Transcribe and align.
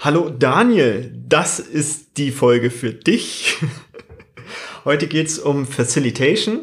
Hallo 0.00 0.30
Daniel, 0.30 1.12
das 1.28 1.58
ist 1.58 2.18
die 2.18 2.30
Folge 2.30 2.70
für 2.70 2.92
dich. 2.92 3.56
Heute 4.84 5.08
geht's 5.08 5.40
um 5.40 5.66
Facilitation 5.66 6.60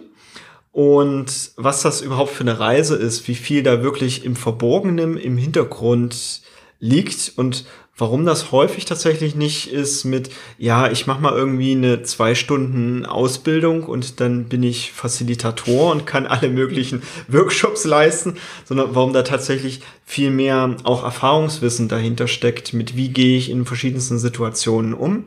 und 0.72 1.52
was 1.58 1.82
das 1.82 2.00
überhaupt 2.00 2.32
für 2.32 2.46
eine 2.46 2.62
Reise 2.62 2.96
ist, 2.96 3.28
wie 3.28 3.36
viel 3.36 3.62
da 3.62 3.84
wirklich 3.84 4.24
im 4.24 4.38
Verborgenen, 4.38 5.18
im 5.18 5.36
Hintergrund 5.36 6.44
liegt 6.80 7.34
und 7.36 7.66
Warum 7.98 8.26
das 8.26 8.52
häufig 8.52 8.84
tatsächlich 8.84 9.36
nicht 9.36 9.72
ist 9.72 10.04
mit, 10.04 10.30
ja, 10.58 10.92
ich 10.92 11.08
mache 11.08 11.22
mal 11.22 11.32
irgendwie 11.32 11.72
eine 11.72 12.04
zwei 12.04 12.36
Stunden 12.36 13.06
Ausbildung 13.06 13.84
und 13.84 14.20
dann 14.20 14.50
bin 14.50 14.64
ich 14.64 14.92
Facilitator 14.92 15.94
und 15.94 16.06
kann 16.06 16.28
alle 16.28 16.50
möglichen 16.50 17.04
Workshops 17.30 17.86
leisten, 17.86 18.36
sondern 18.66 18.96
warum 18.96 19.14
da 19.14 19.22
tatsächlich 19.22 19.80
viel 20.04 20.30
mehr 20.30 20.76
auch 20.84 21.06
Erfahrungswissen 21.06 21.88
dahinter 21.88 22.28
steckt, 22.28 22.74
mit 22.74 22.98
wie 22.98 23.08
gehe 23.08 23.38
ich 23.38 23.50
in 23.50 23.64
verschiedensten 23.64 24.20
Situationen 24.20 24.94
um. 24.94 25.24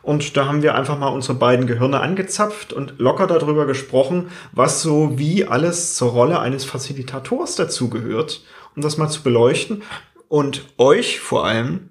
Und 0.00 0.36
da 0.36 0.46
haben 0.46 0.62
wir 0.62 0.76
einfach 0.76 1.00
mal 1.00 1.08
unsere 1.08 1.34
beiden 1.34 1.66
Gehirne 1.66 1.98
angezapft 1.98 2.72
und 2.72 2.94
locker 2.98 3.26
darüber 3.26 3.66
gesprochen, 3.66 4.28
was 4.52 4.80
so 4.80 5.18
wie 5.18 5.44
alles 5.46 5.96
zur 5.96 6.10
Rolle 6.10 6.38
eines 6.38 6.64
Facilitators 6.64 7.56
dazugehört, 7.56 8.44
um 8.76 8.82
das 8.82 8.96
mal 8.96 9.08
zu 9.08 9.24
beleuchten 9.24 9.82
und 10.28 10.66
euch 10.78 11.18
vor 11.18 11.44
allem 11.46 11.88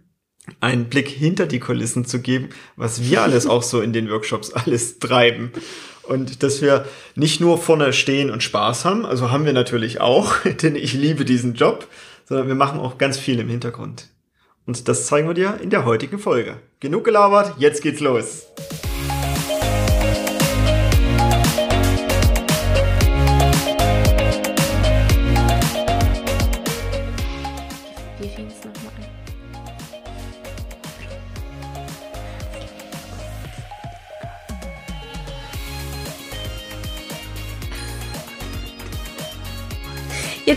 einen 0.59 0.85
Blick 0.85 1.07
hinter 1.07 1.45
die 1.45 1.59
Kulissen 1.59 2.05
zu 2.05 2.19
geben, 2.19 2.49
was 2.75 3.03
wir 3.03 3.21
alles 3.21 3.47
auch 3.47 3.63
so 3.63 3.81
in 3.81 3.93
den 3.93 4.09
Workshops 4.09 4.51
alles 4.53 4.99
treiben. 4.99 5.51
Und 6.03 6.43
dass 6.43 6.61
wir 6.61 6.85
nicht 7.15 7.39
nur 7.39 7.57
vorne 7.57 7.93
stehen 7.93 8.29
und 8.29 8.43
Spaß 8.43 8.85
haben, 8.85 9.05
also 9.05 9.31
haben 9.31 9.45
wir 9.45 9.53
natürlich 9.53 10.01
auch, 10.01 10.35
denn 10.61 10.75
ich 10.75 10.93
liebe 10.93 11.25
diesen 11.25 11.53
Job, 11.53 11.87
sondern 12.25 12.47
wir 12.47 12.55
machen 12.55 12.79
auch 12.79 12.97
ganz 12.97 13.17
viel 13.17 13.39
im 13.39 13.49
Hintergrund. 13.49 14.07
Und 14.65 14.87
das 14.87 15.07
zeigen 15.07 15.27
wir 15.27 15.33
dir 15.33 15.59
in 15.61 15.69
der 15.69 15.85
heutigen 15.85 16.19
Folge. 16.19 16.57
Genug 16.79 17.03
gelabert, 17.03 17.55
jetzt 17.57 17.81
geht's 17.81 17.99
los. 17.99 18.45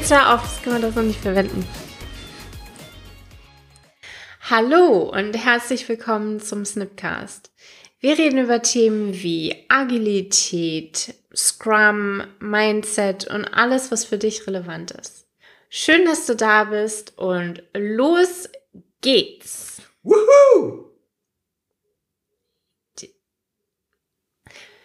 Hör 0.07 0.35
auf, 0.35 0.43
das 0.43 0.63
können 0.63 0.83
wir 0.83 0.89
doch 0.89 0.95
so 0.95 1.01
nicht 1.01 1.21
verwenden. 1.21 1.67
Hallo 4.51 5.11
und 5.11 5.33
herzlich 5.33 5.89
willkommen 5.89 6.41
zum 6.41 6.67
Snipcast. 6.67 7.51
Wir 8.01 8.19
reden 8.19 8.39
über 8.39 8.61
Themen 8.61 9.15
wie 9.15 9.65
Agilität, 9.71 11.15
Scrum, 11.35 12.23
Mindset 12.39 13.29
und 13.29 13.47
alles, 13.47 13.91
was 13.91 14.05
für 14.05 14.19
dich 14.19 14.47
relevant 14.47 14.91
ist. 14.91 15.27
Schön, 15.71 16.05
dass 16.05 16.27
du 16.27 16.37
da 16.37 16.65
bist 16.65 17.17
und 17.17 17.63
los 17.73 18.51
geht's. 19.01 19.81
Woohoo! 20.03 20.91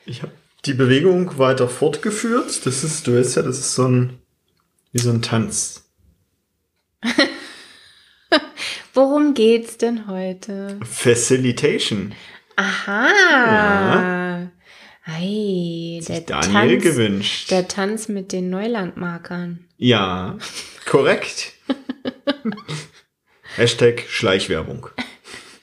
Ich 0.06 0.22
habe 0.22 0.32
die 0.64 0.74
Bewegung 0.74 1.38
weiter 1.38 1.68
fortgeführt. 1.68 2.66
Das 2.66 2.86
ist, 2.86 3.06
du 3.06 3.18
weißt 3.18 3.36
ja, 3.36 3.42
das 3.42 3.60
ist 3.60 3.76
so 3.76 3.86
ein 3.86 4.22
wie 4.92 5.00
so 5.00 5.10
ein 5.12 5.22
Tanz. 5.22 5.84
Worum 8.94 9.34
geht's 9.34 9.78
denn 9.78 10.08
heute? 10.08 10.80
Facilitation. 10.84 12.14
Aha. 12.56 13.08
Ja. 13.10 14.52
Hey, 15.04 16.04
der 16.08 16.22
Daniel 16.22 16.80
Tanz, 16.80 16.84
gewünscht. 16.84 17.52
Der 17.52 17.68
Tanz 17.68 18.10
mit 18.10 18.32
den 18.32 18.50
Neulandmarkern. 18.50 19.66
Ja, 19.78 20.38
korrekt. 20.86 21.54
Hashtag 23.56 24.04
Schleichwerbung. 24.08 24.88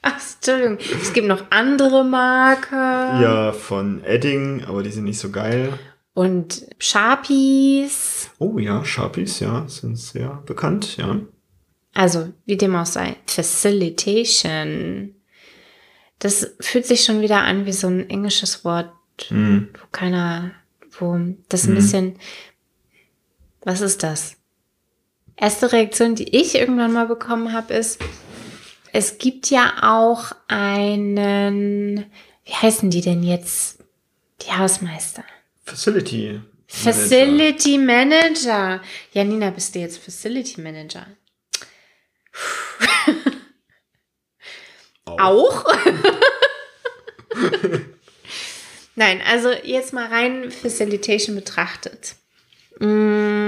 Ach, 0.01 0.19
Entschuldigung. 0.35 0.77
Es 1.01 1.13
gibt 1.13 1.27
noch 1.27 1.45
andere 1.49 2.03
Marker. 2.03 3.21
Ja, 3.21 3.53
von 3.53 4.03
Edding, 4.03 4.63
aber 4.65 4.83
die 4.83 4.91
sind 4.91 5.03
nicht 5.05 5.19
so 5.19 5.29
geil. 5.29 5.73
Und 6.13 6.65
Sharpies. 6.79 8.16
Oh 8.39 8.59
ja, 8.59 8.85
Sharpies, 8.85 9.39
ja, 9.39 9.67
sind 9.67 9.97
sehr 9.97 10.43
bekannt, 10.45 10.97
ja. 10.97 11.19
Also, 11.93 12.31
wie 12.45 12.57
dem 12.57 12.75
auch 12.75 12.85
sei, 12.85 13.15
Facilitation. 13.25 15.15
Das 16.19 16.51
fühlt 16.59 16.85
sich 16.85 17.03
schon 17.03 17.21
wieder 17.21 17.41
an 17.41 17.65
wie 17.65 17.73
so 17.73 17.87
ein 17.87 18.09
englisches 18.09 18.63
Wort, 18.63 18.91
mm. 19.29 19.57
wo 19.73 19.87
keiner, 19.91 20.51
wo 20.99 21.19
das 21.49 21.65
ein 21.65 21.73
mm. 21.73 21.75
bisschen, 21.75 22.15
was 23.61 23.81
ist 23.81 24.03
das? 24.03 24.35
Erste 25.35 25.71
Reaktion, 25.71 26.15
die 26.15 26.35
ich 26.35 26.55
irgendwann 26.55 26.93
mal 26.93 27.07
bekommen 27.07 27.53
habe, 27.53 27.73
ist, 27.73 27.99
es 28.93 29.17
gibt 29.17 29.49
ja 29.49 29.73
auch 29.81 30.31
einen, 30.47 32.05
wie 32.45 32.53
heißen 32.53 32.89
die 32.89 33.01
denn 33.01 33.23
jetzt? 33.23 33.83
Die 34.41 34.51
Hausmeister. 34.51 35.23
Facility. 35.63 36.41
Facility 36.67 37.77
Manager. 37.77 38.81
Ja, 39.13 39.23
Nina, 39.23 39.49
bist 39.49 39.73
du 39.73 39.79
jetzt 39.79 39.97
Facility 39.97 40.61
Manager? 40.61 41.07
Auch? 45.05 45.65
auch? 45.65 45.65
Nein, 48.95 49.21
also 49.25 49.51
jetzt 49.63 49.93
mal 49.93 50.07
rein 50.07 50.51
Facilitation 50.51 51.35
betrachtet. 51.35 52.15
Mm, 52.79 53.45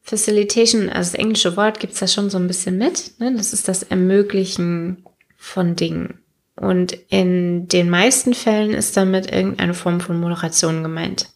Facilitation, 0.00 0.88
also 0.88 1.12
das 1.12 1.14
englische 1.14 1.56
Wort 1.56 1.80
gibt 1.80 1.92
es 1.92 2.00
da 2.00 2.08
schon 2.08 2.30
so 2.30 2.38
ein 2.38 2.46
bisschen 2.46 2.78
mit. 2.78 3.12
Ne? 3.20 3.34
Das 3.36 3.52
ist 3.52 3.68
das 3.68 3.82
Ermöglichen 3.84 5.04
von 5.36 5.76
Dingen. 5.76 6.22
Und 6.56 6.92
in 7.10 7.68
den 7.68 7.90
meisten 7.90 8.32
Fällen 8.32 8.72
ist 8.72 8.96
damit 8.96 9.30
irgendeine 9.30 9.74
Form 9.74 10.00
von 10.00 10.18
Moderation 10.18 10.82
gemeint. 10.82 11.28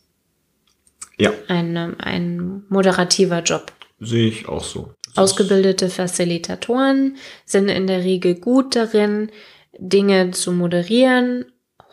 Ja. 1.21 1.33
Ein, 1.49 1.77
ein 2.01 2.65
moderativer 2.69 3.43
Job. 3.43 3.73
Sehe 4.01 4.29
ich 4.29 4.49
auch 4.49 4.65
so. 4.65 4.93
Das 5.07 5.19
Ausgebildete 5.19 5.91
Facilitatoren 5.91 7.17
sind 7.45 7.69
in 7.69 7.87
der 7.87 8.05
Regel 8.05 8.37
gut 8.37 8.77
darin, 8.77 9.31
Dinge 9.79 10.31
zu 10.31 10.53
moderieren, 10.53 11.47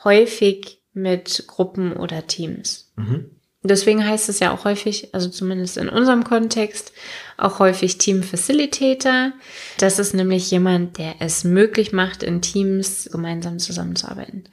häufig 0.03 0.79
mit 0.93 1.45
Gruppen 1.47 1.93
oder 1.93 2.27
Teams. 2.27 2.91
Mhm. 2.95 3.31
Deswegen 3.63 4.07
heißt 4.07 4.29
es 4.29 4.39
ja 4.39 4.53
auch 4.53 4.65
häufig, 4.65 5.13
also 5.13 5.29
zumindest 5.29 5.77
in 5.77 5.89
unserem 5.89 6.23
Kontext, 6.23 6.93
auch 7.37 7.59
häufig 7.59 7.97
Team 7.97 8.23
Facilitator. 8.23 9.33
Das 9.77 9.99
ist 9.99 10.13
nämlich 10.13 10.49
jemand, 10.51 10.97
der 10.97 11.15
es 11.19 11.43
möglich 11.43 11.91
macht, 11.91 12.23
in 12.23 12.41
Teams 12.41 13.09
gemeinsam 13.11 13.59
zusammenzuarbeiten. 13.59 14.45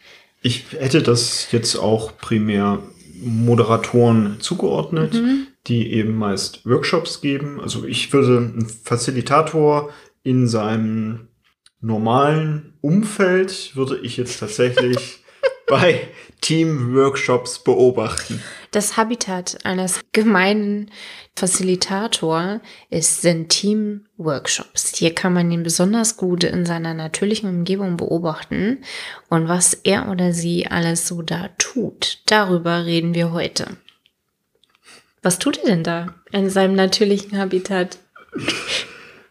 Ich 0.42 0.64
hätte 0.78 1.02
das 1.02 1.48
jetzt 1.52 1.76
auch 1.76 2.16
primär 2.18 2.82
Moderatoren 3.24 4.36
zugeordnet, 4.40 5.14
mhm. 5.14 5.46
die 5.66 5.92
eben 5.92 6.16
meist 6.16 6.64
Workshops 6.66 7.20
geben. 7.20 7.60
Also 7.60 7.84
ich 7.84 8.12
würde 8.12 8.38
einen 8.38 8.66
Facilitator 8.68 9.90
in 10.22 10.48
seinem 10.48 11.28
normalen 11.80 12.74
Umfeld 12.80 13.76
würde 13.76 13.98
ich 14.02 14.16
jetzt 14.16 14.40
tatsächlich 14.40 15.22
bei 15.66 16.08
Team-Workshops 16.40 17.62
beobachten. 17.62 18.42
Das 18.74 18.96
Habitat 18.96 19.64
eines 19.64 20.00
gemeinen 20.10 20.90
Facilitator 21.36 22.60
ist, 22.90 23.22
sind 23.22 23.50
Team-Workshops. 23.50 24.96
Hier 24.96 25.14
kann 25.14 25.32
man 25.32 25.48
ihn 25.52 25.62
besonders 25.62 26.16
gut 26.16 26.42
in 26.42 26.66
seiner 26.66 26.92
natürlichen 26.92 27.48
Umgebung 27.48 27.96
beobachten 27.96 28.78
und 29.28 29.46
was 29.46 29.74
er 29.74 30.08
oder 30.08 30.32
sie 30.32 30.66
alles 30.66 31.06
so 31.06 31.22
da 31.22 31.50
tut. 31.56 32.18
Darüber 32.26 32.84
reden 32.84 33.14
wir 33.14 33.30
heute. 33.30 33.76
Was 35.22 35.38
tut 35.38 35.58
er 35.58 35.66
denn 35.66 35.84
da 35.84 36.16
in 36.32 36.50
seinem 36.50 36.74
natürlichen 36.74 37.38
Habitat? 37.38 37.98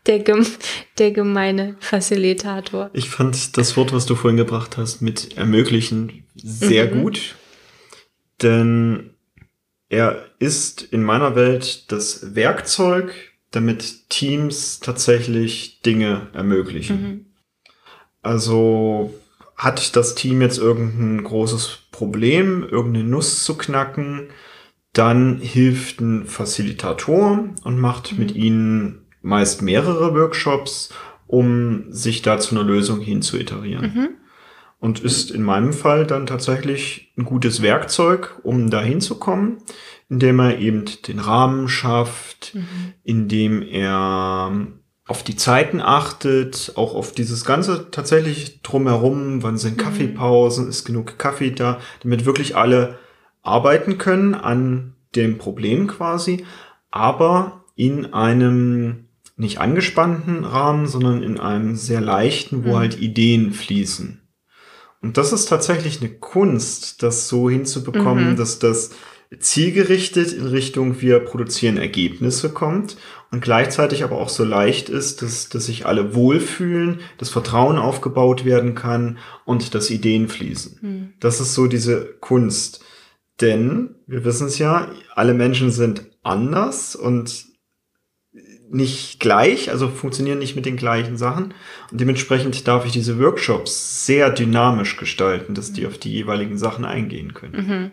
Der, 0.06 0.20
gem 0.20 0.46
der 1.00 1.12
gemeine 1.12 1.78
Facilitator. 1.80 2.90
Ich 2.92 3.10
fand 3.10 3.58
das 3.58 3.78
Wort, 3.78 3.94
was 3.94 4.06
du 4.06 4.16
vorhin 4.16 4.36
gebracht 4.36 4.76
hast, 4.76 5.02
mit 5.02 5.38
ermöglichen 5.38 6.26
sehr 6.36 6.94
mhm. 6.94 7.02
gut. 7.02 7.36
Denn 8.42 9.13
er 9.94 10.26
ist 10.40 10.82
in 10.82 11.04
meiner 11.04 11.36
Welt 11.36 11.92
das 11.92 12.36
Werkzeug, 12.36 13.14
damit 13.52 14.10
Teams 14.10 14.80
tatsächlich 14.80 15.82
Dinge 15.82 16.28
ermöglichen. 16.34 17.02
Mhm. 17.02 17.26
Also 18.24 19.14
hat 19.56 19.96
das 19.96 20.16
Team 20.16 20.42
jetzt 20.42 20.58
irgendein 20.58 21.24
großes 21.24 21.80
Problem, 21.92 22.68
irgendeine 22.68 23.08
Nuss 23.08 23.44
zu 23.44 23.56
knacken, 23.56 24.30
dann 24.94 25.40
hilft 25.40 26.02
ein 26.02 26.26
Facilitator 26.26 27.50
und 27.64 27.80
macht 27.80 28.14
mhm. 28.14 28.20
mit 28.20 28.36
ihnen 28.36 29.06
meist 29.22 29.62
mehrere 29.62 30.16
Workshops 30.16 30.90
um 31.34 31.86
sich 31.92 32.22
da 32.22 32.40
zu 32.40 32.54
einer 32.54 32.64
Lösung 32.64 33.00
hin 33.00 33.24
zu 33.24 33.40
iterieren. 33.40 33.92
Mhm. 33.96 34.10
Und 34.84 35.00
ist 35.00 35.32
in 35.32 35.44
meinem 35.44 35.72
Fall 35.72 36.06
dann 36.06 36.26
tatsächlich 36.26 37.14
ein 37.18 37.24
gutes 37.24 37.62
Werkzeug, 37.62 38.42
um 38.44 38.70
da 38.70 38.82
hinzukommen, 38.82 39.60
indem 40.10 40.42
er 40.42 40.60
eben 40.60 40.84
den 41.08 41.20
Rahmen 41.20 41.70
schafft, 41.70 42.54
mhm. 42.54 42.94
indem 43.02 43.62
er 43.62 44.52
auf 45.08 45.24
die 45.24 45.38
Zeiten 45.38 45.80
achtet, 45.80 46.74
auch 46.76 46.96
auf 46.96 47.14
dieses 47.14 47.46
ganze 47.46 47.92
tatsächlich 47.92 48.62
drumherum, 48.62 49.42
wann 49.42 49.58
sind 49.58 49.78
mhm. 49.78 49.82
Kaffeepausen, 49.82 50.68
ist 50.68 50.84
genug 50.84 51.18
Kaffee 51.18 51.52
da, 51.52 51.80
damit 52.02 52.26
wirklich 52.26 52.58
alle 52.58 53.00
arbeiten 53.42 53.98
können 53.98 54.36
an 54.36 54.96
dem 55.16 55.38
Problem 55.38 55.88
quasi, 55.88 56.44
aber 56.92 57.64
in 57.78 58.14
einem 58.14 59.06
nicht 59.38 59.60
angespannten 59.60 60.44
Rahmen, 60.44 60.88
sondern 60.88 61.24
in 61.24 61.40
einem 61.40 61.78
sehr 61.78 62.02
leichten, 62.02 62.66
wo 62.66 62.72
mhm. 62.72 62.76
halt 62.76 63.00
Ideen 63.00 63.54
fließen. 63.54 64.20
Und 65.04 65.18
das 65.18 65.34
ist 65.34 65.48
tatsächlich 65.48 66.00
eine 66.02 66.10
Kunst, 66.10 67.04
das 67.04 67.28
so 67.28 67.50
hinzubekommen, 67.50 68.32
mhm. 68.32 68.36
dass 68.38 68.58
das 68.58 68.92
zielgerichtet 69.40 70.32
in 70.32 70.46
Richtung 70.46 71.02
wir 71.02 71.20
produzieren 71.20 71.78
Ergebnisse 71.78 72.50
kommt 72.50 72.98
und 73.32 73.42
gleichzeitig 73.42 74.04
aber 74.04 74.18
auch 74.18 74.30
so 74.30 74.46
leicht 74.46 74.90
ist, 74.90 75.22
dass, 75.22 75.50
dass 75.50 75.66
sich 75.66 75.86
alle 75.86 76.16
wohlfühlen, 76.16 77.02
dass 77.18 77.30
Vertrauen 77.30 77.78
aufgebaut 77.78 78.46
werden 78.46 78.76
kann 78.76 79.18
und 79.44 79.76
dass 79.76 79.90
Ideen 79.90 80.30
fließen. 80.30 80.80
Mhm. 80.82 81.14
Das 81.20 81.42
ist 81.42 81.54
so 81.54 81.68
diese 81.68 82.06
Kunst. 82.22 82.84
Denn 83.42 83.96
wir 84.08 84.24
wissen 84.24 84.48
es 84.48 84.58
ja, 84.58 84.88
alle 85.16 85.34
Menschen 85.34 85.72
sind 85.72 86.04
anders 86.22 86.96
und 86.96 87.53
nicht 88.74 89.20
gleich, 89.20 89.70
also 89.70 89.88
funktionieren 89.88 90.40
nicht 90.40 90.56
mit 90.56 90.66
den 90.66 90.78
gleichen 90.78 91.18
Sachen. 91.18 91.54
Und 91.92 92.02
dementsprechend 92.02 92.68
darf 92.68 92.86
ich 92.86 92.92
diese 92.92 93.20
Workshops 93.20 94.06
sehr 94.06 94.30
dynamisch 94.30 94.98
gestalten, 94.98 95.54
dass 95.54 95.74
die 95.74 95.86
auf 95.86 95.98
die 95.98 96.12
jeweiligen 96.12 96.58
Sachen 96.58 96.84
eingehen 96.84 97.34
können. 97.34 97.68
Mhm. 97.68 97.92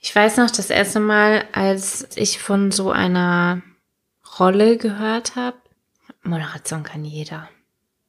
Ich 0.00 0.14
weiß 0.14 0.36
noch, 0.36 0.50
das 0.50 0.68
erste 0.68 1.00
Mal, 1.00 1.44
als 1.52 2.08
ich 2.16 2.38
von 2.38 2.70
so 2.70 2.90
einer 2.90 3.62
Rolle 4.38 4.76
gehört 4.76 5.36
habe, 5.36 5.56
Moderation 6.22 6.82
kann 6.82 7.04
jeder. 7.04 7.48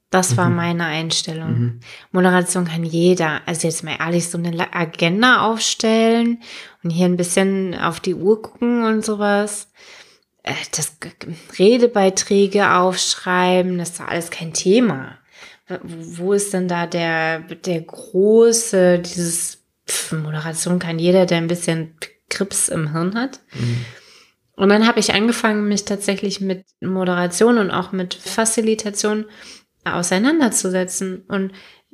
Das 0.10 0.38
war 0.38 0.50
mhm. 0.50 0.56
meine 0.56 0.86
Einstellung. 0.86 1.60
Mhm. 1.60 1.80
Moderation 2.12 2.66
kann 2.66 2.84
jeder. 2.84 3.42
Also 3.46 3.68
jetzt 3.68 3.84
mal 3.84 3.98
ehrlich, 4.00 4.30
so 4.30 4.38
eine 4.38 4.74
Agenda 4.74 5.42
aufstellen 5.42 6.42
und 6.84 6.90
hier 6.90 7.06
ein 7.06 7.18
bisschen 7.18 7.76
auf 7.76 8.00
die 8.00 8.16
Uhr 8.16 8.42
gucken 8.42 8.86
und 8.86 9.04
sowas. 9.04 9.68
Äh, 10.46 10.54
das 10.76 10.98
Redebeiträge 11.58 12.72
aufschreiben, 12.72 13.80
das 13.80 13.90
ist 13.90 14.00
doch 14.00 14.08
alles 14.08 14.30
kein 14.30 14.54
Thema. 14.54 15.18
Wo 15.82 16.34
ist 16.34 16.54
denn 16.54 16.68
da 16.68 16.86
der, 16.86 17.40
der 17.40 17.82
große, 17.82 19.00
dieses 19.00 19.64
Pff, 19.88 20.12
Moderation 20.12 20.78
kann 20.78 21.00
jeder, 21.00 21.26
der 21.26 21.40
ein 21.40 21.48
bisschen 21.48 21.96
Krips 22.30 22.70
im 22.70 22.92
Hirn 22.92 23.16
hat. 23.16 23.40
Mhm. 23.54 23.86
Und 24.56 24.70
dann 24.70 24.88
habe 24.88 25.00
ich 25.00 25.14
angefangen, 25.14 25.68
mich 25.68 25.86
tatsächlich 25.86 26.40
mit 26.42 26.64
Moderation 26.80 27.58
und 27.58 27.72
auch 27.72 27.92
mit 27.92 28.14
Facilitation 28.14 29.26
auseinanderzusetzen. 29.84 31.24
Und 31.28 31.52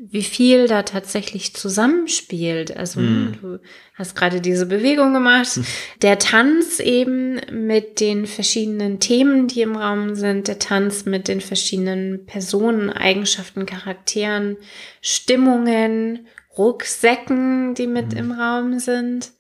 wie 0.10 0.24
viel 0.24 0.68
da 0.68 0.82
tatsächlich 0.82 1.54
zusammenspielt. 1.54 2.76
Also 2.76 3.00
mm. 3.00 3.38
du 3.40 3.60
hast 3.94 4.16
gerade 4.16 4.42
diese 4.42 4.66
Bewegung 4.66 5.14
gemacht. 5.14 5.58
Mm. 5.58 5.62
Der 6.02 6.18
Tanz 6.18 6.80
eben 6.80 7.40
mit 7.52 8.00
den 8.00 8.26
verschiedenen 8.26 9.00
Themen, 9.00 9.48
die 9.48 9.62
im 9.62 9.76
Raum 9.76 10.16
sind, 10.16 10.48
der 10.48 10.58
Tanz 10.58 11.06
mit 11.06 11.28
den 11.28 11.40
verschiedenen 11.40 12.26
Personen, 12.26 12.90
Eigenschaften, 12.90 13.68
Charakteren, 13.68 14.58
Stimmungen, 15.02 16.26
Rucksäcken, 16.58 17.76
die 17.76 17.86
mit 17.86 18.16
mm. 18.16 18.18
im 18.18 18.32
Raum 18.32 18.80
sind 18.80 19.34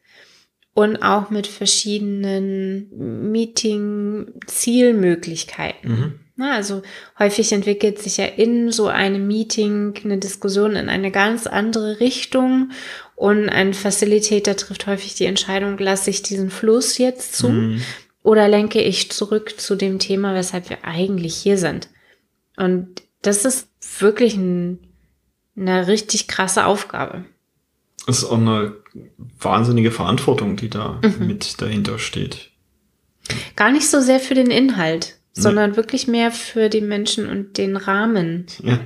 und 0.74 1.02
auch 1.02 1.31
mit 1.31 1.48
verschiedenen 1.48 3.31
Meeting-Zielmöglichkeiten. 3.31 5.92
-hmm. 5.92 6.12
Also 6.49 6.81
häufig 7.19 7.51
entwickelt 7.51 7.99
sich 7.99 8.17
ja 8.17 8.25
in 8.25 8.71
so 8.71 8.88
einem 8.88 9.27
Meeting 9.27 9.93
eine 10.03 10.17
Diskussion 10.17 10.75
in 10.75 10.89
eine 10.89 11.11
ganz 11.11 11.47
andere 11.47 11.99
Richtung 11.99 12.71
und 13.15 13.49
ein 13.49 13.73
Facilitator 13.73 14.55
trifft 14.55 14.88
häufig 14.88 15.13
die 15.15 15.25
Entscheidung, 15.25 15.77
lasse 15.77 16.09
ich 16.09 16.23
diesen 16.23 16.49
Fluss 16.49 16.97
jetzt 16.97 17.35
zu 17.35 17.49
mhm. 17.49 17.81
oder 18.23 18.47
lenke 18.47 18.81
ich 18.81 19.11
zurück 19.11 19.59
zu 19.59 19.75
dem 19.75 19.99
Thema, 19.99 20.33
weshalb 20.33 20.69
wir 20.69 20.83
eigentlich 20.83 21.35
hier 21.35 21.57
sind. 21.57 21.89
Und 22.57 23.03
das 23.21 23.45
ist 23.45 23.67
wirklich 23.99 24.35
ein, 24.35 24.79
eine 25.55 25.88
richtig 25.88 26.27
krasse 26.27 26.65
Aufgabe. 26.65 27.25
Das 28.07 28.19
ist 28.19 28.25
auch 28.25 28.38
eine 28.38 28.73
wahnsinnige 29.39 29.91
Verantwortung, 29.91 30.55
die 30.55 30.69
da 30.69 30.99
mhm. 31.03 31.27
mit 31.27 31.61
dahinter 31.61 31.99
steht. 31.99 32.49
Gar 33.55 33.71
nicht 33.71 33.88
so 33.88 34.01
sehr 34.01 34.19
für 34.19 34.33
den 34.33 34.49
Inhalt, 34.49 35.19
sondern 35.33 35.75
wirklich 35.75 36.07
mehr 36.07 36.31
für 36.31 36.69
die 36.69 36.81
Menschen 36.81 37.28
und 37.28 37.57
den 37.57 37.78
Rahmen. 37.78 38.45
Ja. 38.63 38.80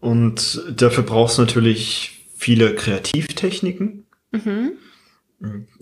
Und 0.00 0.62
dafür 0.76 1.04
brauchst 1.04 1.38
du 1.38 1.42
natürlich 1.42 2.26
viele 2.36 2.74
Kreativtechniken. 2.74 4.04
Mhm. 4.32 4.72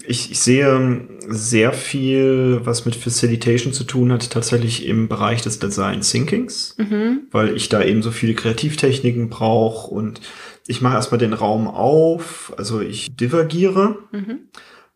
Ich, 0.05 0.33
ich, 0.33 0.41
sehe 0.41 1.09
sehr 1.29 1.73
viel, 1.73 2.61
was 2.65 2.87
mit 2.87 2.97
Facilitation 2.97 3.73
zu 3.73 3.85
tun 3.85 4.11
hat, 4.11 4.31
tatsächlich 4.31 4.85
im 4.85 5.09
Bereich 5.09 5.43
des 5.43 5.61
Design 5.61 6.01
Thinkings, 6.01 6.75
mhm. 6.77 7.29
weil 7.31 7.57
ich 7.57 7.69
da 7.69 7.83
eben 7.83 8.03
so 8.03 8.11
viele 8.11 8.35
Kreativtechniken 8.35 9.29
brauche 9.29 9.95
und 9.95 10.21
ich 10.67 10.81
mache 10.81 10.95
erstmal 10.95 11.19
den 11.19 11.35
Raum 11.35 11.69
auf, 11.69 12.53
also 12.57 12.81
ich 12.81 13.15
divergiere. 13.15 13.99
Mhm 14.11 14.41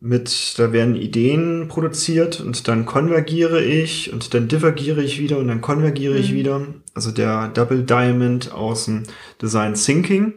mit, 0.01 0.57
da 0.57 0.71
werden 0.71 0.95
Ideen 0.95 1.67
produziert 1.67 2.39
und 2.39 2.67
dann 2.67 2.85
konvergiere 2.85 3.61
ich 3.61 4.13
und 4.13 4.33
dann 4.33 4.47
divergiere 4.47 5.03
ich 5.03 5.19
wieder 5.19 5.37
und 5.39 5.49
dann 5.49 5.61
konvergiere 5.61 6.13
mhm. 6.13 6.19
ich 6.19 6.33
wieder. 6.33 6.61
Also 6.93 7.11
der 7.11 7.49
Double 7.49 7.83
Diamond 7.83 8.53
aus 8.53 8.85
dem 8.85 9.03
Design 9.41 9.73
Thinking. 9.73 10.35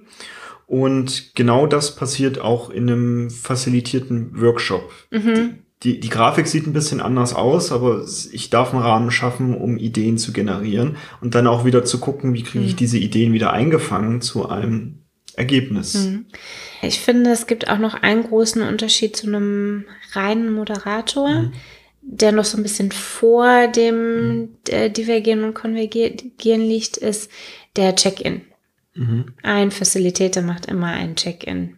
Und 0.66 1.34
genau 1.34 1.66
das 1.66 1.94
passiert 1.94 2.40
auch 2.40 2.70
in 2.70 2.90
einem 2.90 3.30
facilitierten 3.30 4.40
Workshop. 4.40 4.90
Mhm. 5.10 5.58
Die, 5.82 6.00
die 6.00 6.08
Grafik 6.08 6.46
sieht 6.46 6.66
ein 6.66 6.72
bisschen 6.72 7.00
anders 7.00 7.34
aus, 7.34 7.72
aber 7.72 8.04
ich 8.32 8.50
darf 8.50 8.72
einen 8.72 8.82
Rahmen 8.82 9.10
schaffen, 9.10 9.54
um 9.54 9.76
Ideen 9.76 10.16
zu 10.16 10.32
generieren 10.32 10.96
und 11.20 11.34
dann 11.34 11.46
auch 11.46 11.64
wieder 11.64 11.84
zu 11.84 11.98
gucken, 11.98 12.34
wie 12.34 12.42
kriege 12.42 12.64
ich 12.64 12.72
mhm. 12.72 12.78
diese 12.78 12.98
Ideen 12.98 13.32
wieder 13.32 13.52
eingefangen 13.52 14.20
zu 14.20 14.48
einem 14.48 15.01
Ergebnis. 15.42 15.94
Mhm. 15.94 16.26
Ich 16.82 17.00
finde, 17.00 17.30
es 17.30 17.46
gibt 17.46 17.68
auch 17.68 17.78
noch 17.78 17.94
einen 17.94 18.24
großen 18.24 18.62
Unterschied 18.62 19.16
zu 19.16 19.26
einem 19.26 19.84
reinen 20.12 20.52
Moderator, 20.52 21.28
mhm. 21.28 21.52
der 22.02 22.32
noch 22.32 22.44
so 22.44 22.56
ein 22.56 22.62
bisschen 22.62 22.90
vor 22.92 23.68
dem 23.68 24.34
mhm. 24.34 24.48
äh, 24.68 24.90
Divergieren 24.90 25.44
und 25.44 25.54
Konvergieren 25.54 26.60
liegt, 26.60 26.96
ist 26.96 27.30
der 27.76 27.94
Check-in. 27.94 28.42
Mhm. 28.94 29.26
Ein 29.42 29.70
Facilitator 29.70 30.42
macht 30.42 30.66
immer 30.66 30.88
ein 30.88 31.16
Check-in. 31.16 31.76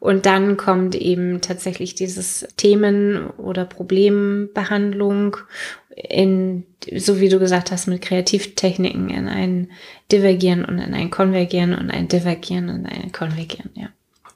Und 0.00 0.26
dann 0.26 0.56
kommt 0.56 0.94
eben 0.94 1.40
tatsächlich 1.40 1.94
dieses 1.94 2.46
Themen- 2.56 3.28
oder 3.30 3.64
Problembehandlung 3.64 5.36
in, 6.08 6.64
so 6.96 7.20
wie 7.20 7.28
du 7.28 7.38
gesagt 7.38 7.70
hast, 7.70 7.86
mit 7.88 8.02
Kreativtechniken 8.02 9.10
in 9.10 9.28
ein 9.28 9.70
Divergieren 10.12 10.64
und 10.64 10.78
in 10.78 10.94
ein 10.94 11.10
Konvergieren 11.10 11.74
und 11.74 11.90
ein 11.90 12.08
Divergieren 12.08 12.68
und 12.68 12.86
ein 12.86 13.12
Konvergieren, 13.12 13.70
ja. 13.74 13.88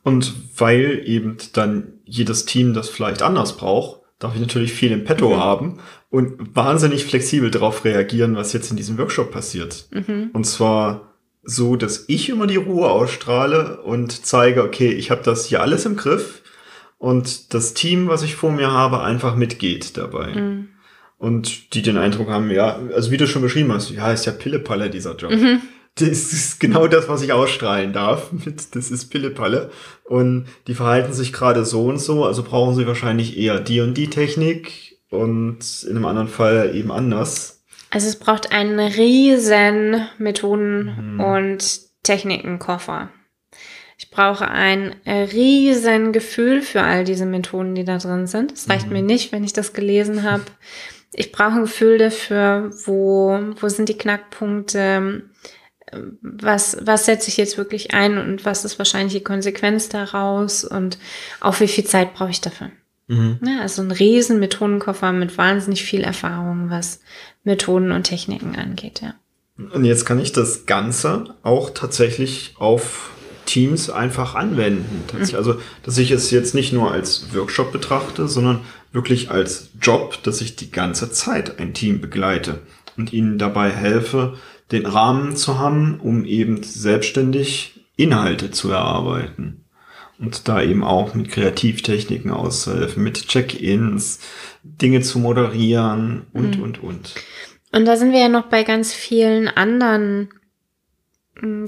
Und 0.02 0.34
weil 0.58 1.02
eben 1.04 1.36
dann 1.52 1.92
jedes 2.04 2.44
Team 2.44 2.74
das 2.74 2.88
vielleicht 2.88 3.22
anders 3.22 3.56
braucht, 3.56 4.00
darf 4.18 4.34
ich 4.34 4.40
natürlich 4.40 4.72
viel 4.72 4.90
im 4.90 5.04
Petto 5.04 5.30
mhm. 5.30 5.36
haben 5.36 5.78
und 6.10 6.56
wahnsinnig 6.56 7.04
flexibel 7.04 7.50
darauf 7.50 7.84
reagieren, 7.84 8.36
was 8.36 8.52
jetzt 8.52 8.70
in 8.70 8.76
diesem 8.76 8.98
Workshop 8.98 9.30
passiert. 9.30 9.86
Mhm. 9.92 10.30
Und 10.32 10.44
zwar 10.44 11.12
so, 11.44 11.76
dass 11.76 12.04
ich 12.08 12.28
immer 12.28 12.46
die 12.46 12.56
Ruhe 12.56 12.90
ausstrahle 12.90 13.80
und 13.82 14.26
zeige, 14.26 14.62
okay, 14.62 14.90
ich 14.92 15.10
habe 15.10 15.22
das 15.24 15.46
hier 15.46 15.60
alles 15.60 15.86
im 15.86 15.96
Griff 15.96 16.42
und 16.98 17.54
das 17.54 17.74
Team, 17.74 18.08
was 18.08 18.22
ich 18.22 18.36
vor 18.36 18.52
mir 18.52 18.70
habe, 18.70 19.02
einfach 19.02 19.34
mitgeht 19.34 19.96
dabei. 19.96 20.34
Mhm. 20.34 20.68
Und 21.22 21.74
die 21.74 21.82
den 21.82 21.98
Eindruck 21.98 22.30
haben, 22.30 22.50
ja, 22.50 22.80
also 22.96 23.12
wie 23.12 23.16
du 23.16 23.28
schon 23.28 23.42
beschrieben 23.42 23.72
hast, 23.72 23.90
ja, 23.90 24.12
ist 24.12 24.26
ja 24.26 24.32
Pillepalle 24.32 24.90
dieser 24.90 25.14
Job. 25.14 25.30
Mhm. 25.30 25.60
Das 25.94 26.08
ist 26.08 26.58
genau 26.58 26.88
das, 26.88 27.08
was 27.08 27.22
ich 27.22 27.32
ausstrahlen 27.32 27.92
darf. 27.92 28.30
Das 28.74 28.90
ist 28.90 29.08
Pillepalle. 29.08 29.70
Und 30.02 30.46
die 30.66 30.74
verhalten 30.74 31.12
sich 31.12 31.32
gerade 31.32 31.64
so 31.64 31.84
und 31.84 31.98
so, 31.98 32.24
also 32.24 32.42
brauchen 32.42 32.74
sie 32.74 32.88
wahrscheinlich 32.88 33.38
eher 33.38 33.60
die 33.60 33.80
und 33.80 33.94
die 33.94 34.10
Technik 34.10 34.98
und 35.10 35.84
in 35.84 35.90
einem 35.90 36.06
anderen 36.06 36.26
Fall 36.26 36.74
eben 36.74 36.90
anders. 36.90 37.62
Also 37.90 38.08
es 38.08 38.16
braucht 38.16 38.50
einen 38.50 38.80
riesen 38.80 40.08
Methoden- 40.18 41.14
mhm. 41.14 41.20
und 41.20 41.80
Technikenkoffer. 42.02 43.10
Ich 43.96 44.10
brauche 44.10 44.48
ein 44.48 44.96
riesen 45.06 46.10
Gefühl 46.12 46.62
für 46.62 46.82
all 46.82 47.04
diese 47.04 47.26
Methoden, 47.26 47.76
die 47.76 47.84
da 47.84 47.98
drin 47.98 48.26
sind. 48.26 48.50
Es 48.50 48.68
reicht 48.68 48.88
mhm. 48.88 48.94
mir 48.94 49.02
nicht, 49.02 49.30
wenn 49.30 49.44
ich 49.44 49.52
das 49.52 49.72
gelesen 49.72 50.24
habe, 50.24 50.42
ich 51.12 51.32
brauche 51.32 51.56
ein 51.56 51.62
Gefühl 51.62 51.98
dafür, 51.98 52.70
wo, 52.86 53.38
wo 53.60 53.68
sind 53.68 53.88
die 53.88 53.98
Knackpunkte, 53.98 55.22
was, 56.22 56.78
was 56.82 57.04
setze 57.04 57.28
ich 57.28 57.36
jetzt 57.36 57.58
wirklich 57.58 57.92
ein 57.92 58.18
und 58.18 58.44
was 58.44 58.64
ist 58.64 58.78
wahrscheinlich 58.78 59.12
die 59.12 59.24
Konsequenz 59.24 59.88
daraus 59.88 60.64
und 60.64 60.98
auch 61.40 61.60
wie 61.60 61.68
viel 61.68 61.84
Zeit 61.84 62.14
brauche 62.14 62.30
ich 62.30 62.40
dafür. 62.40 62.70
Mhm. 63.08 63.38
Ja, 63.44 63.60
also 63.60 63.82
ein 63.82 63.90
riesen 63.90 64.38
Methodenkoffer 64.38 65.12
mit 65.12 65.36
wahnsinnig 65.36 65.82
viel 65.82 66.02
Erfahrung, 66.02 66.70
was 66.70 67.00
Methoden 67.44 67.92
und 67.92 68.04
Techniken 68.04 68.56
angeht, 68.56 69.02
ja. 69.02 69.14
Und 69.74 69.84
jetzt 69.84 70.06
kann 70.06 70.18
ich 70.18 70.32
das 70.32 70.64
Ganze 70.64 71.34
auch 71.42 71.70
tatsächlich 71.70 72.54
auf 72.58 73.11
Teams 73.46 73.90
einfach 73.90 74.34
anwenden. 74.34 75.04
Also, 75.34 75.56
dass 75.82 75.98
ich 75.98 76.10
es 76.10 76.30
jetzt 76.30 76.54
nicht 76.54 76.72
nur 76.72 76.90
als 76.90 77.34
Workshop 77.34 77.72
betrachte, 77.72 78.28
sondern 78.28 78.60
wirklich 78.92 79.30
als 79.30 79.70
Job, 79.80 80.22
dass 80.22 80.40
ich 80.40 80.56
die 80.56 80.70
ganze 80.70 81.10
Zeit 81.10 81.58
ein 81.58 81.74
Team 81.74 82.00
begleite 82.00 82.60
und 82.96 83.12
ihnen 83.12 83.38
dabei 83.38 83.70
helfe, 83.70 84.34
den 84.70 84.86
Rahmen 84.86 85.36
zu 85.36 85.58
haben, 85.58 86.00
um 86.00 86.24
eben 86.24 86.62
selbstständig 86.62 87.80
Inhalte 87.96 88.50
zu 88.50 88.70
erarbeiten. 88.70 89.64
Und 90.18 90.46
da 90.46 90.62
eben 90.62 90.84
auch 90.84 91.14
mit 91.14 91.30
Kreativtechniken 91.30 92.30
auszuhelfen, 92.30 93.02
mit 93.02 93.26
Check-ins, 93.26 94.20
Dinge 94.62 95.00
zu 95.00 95.18
moderieren 95.18 96.26
und, 96.32 96.58
mhm. 96.58 96.62
und, 96.62 96.82
und. 96.82 97.14
Und 97.72 97.86
da 97.86 97.96
sind 97.96 98.12
wir 98.12 98.20
ja 98.20 98.28
noch 98.28 98.46
bei 98.46 98.62
ganz 98.62 98.92
vielen 98.92 99.48
anderen 99.48 100.28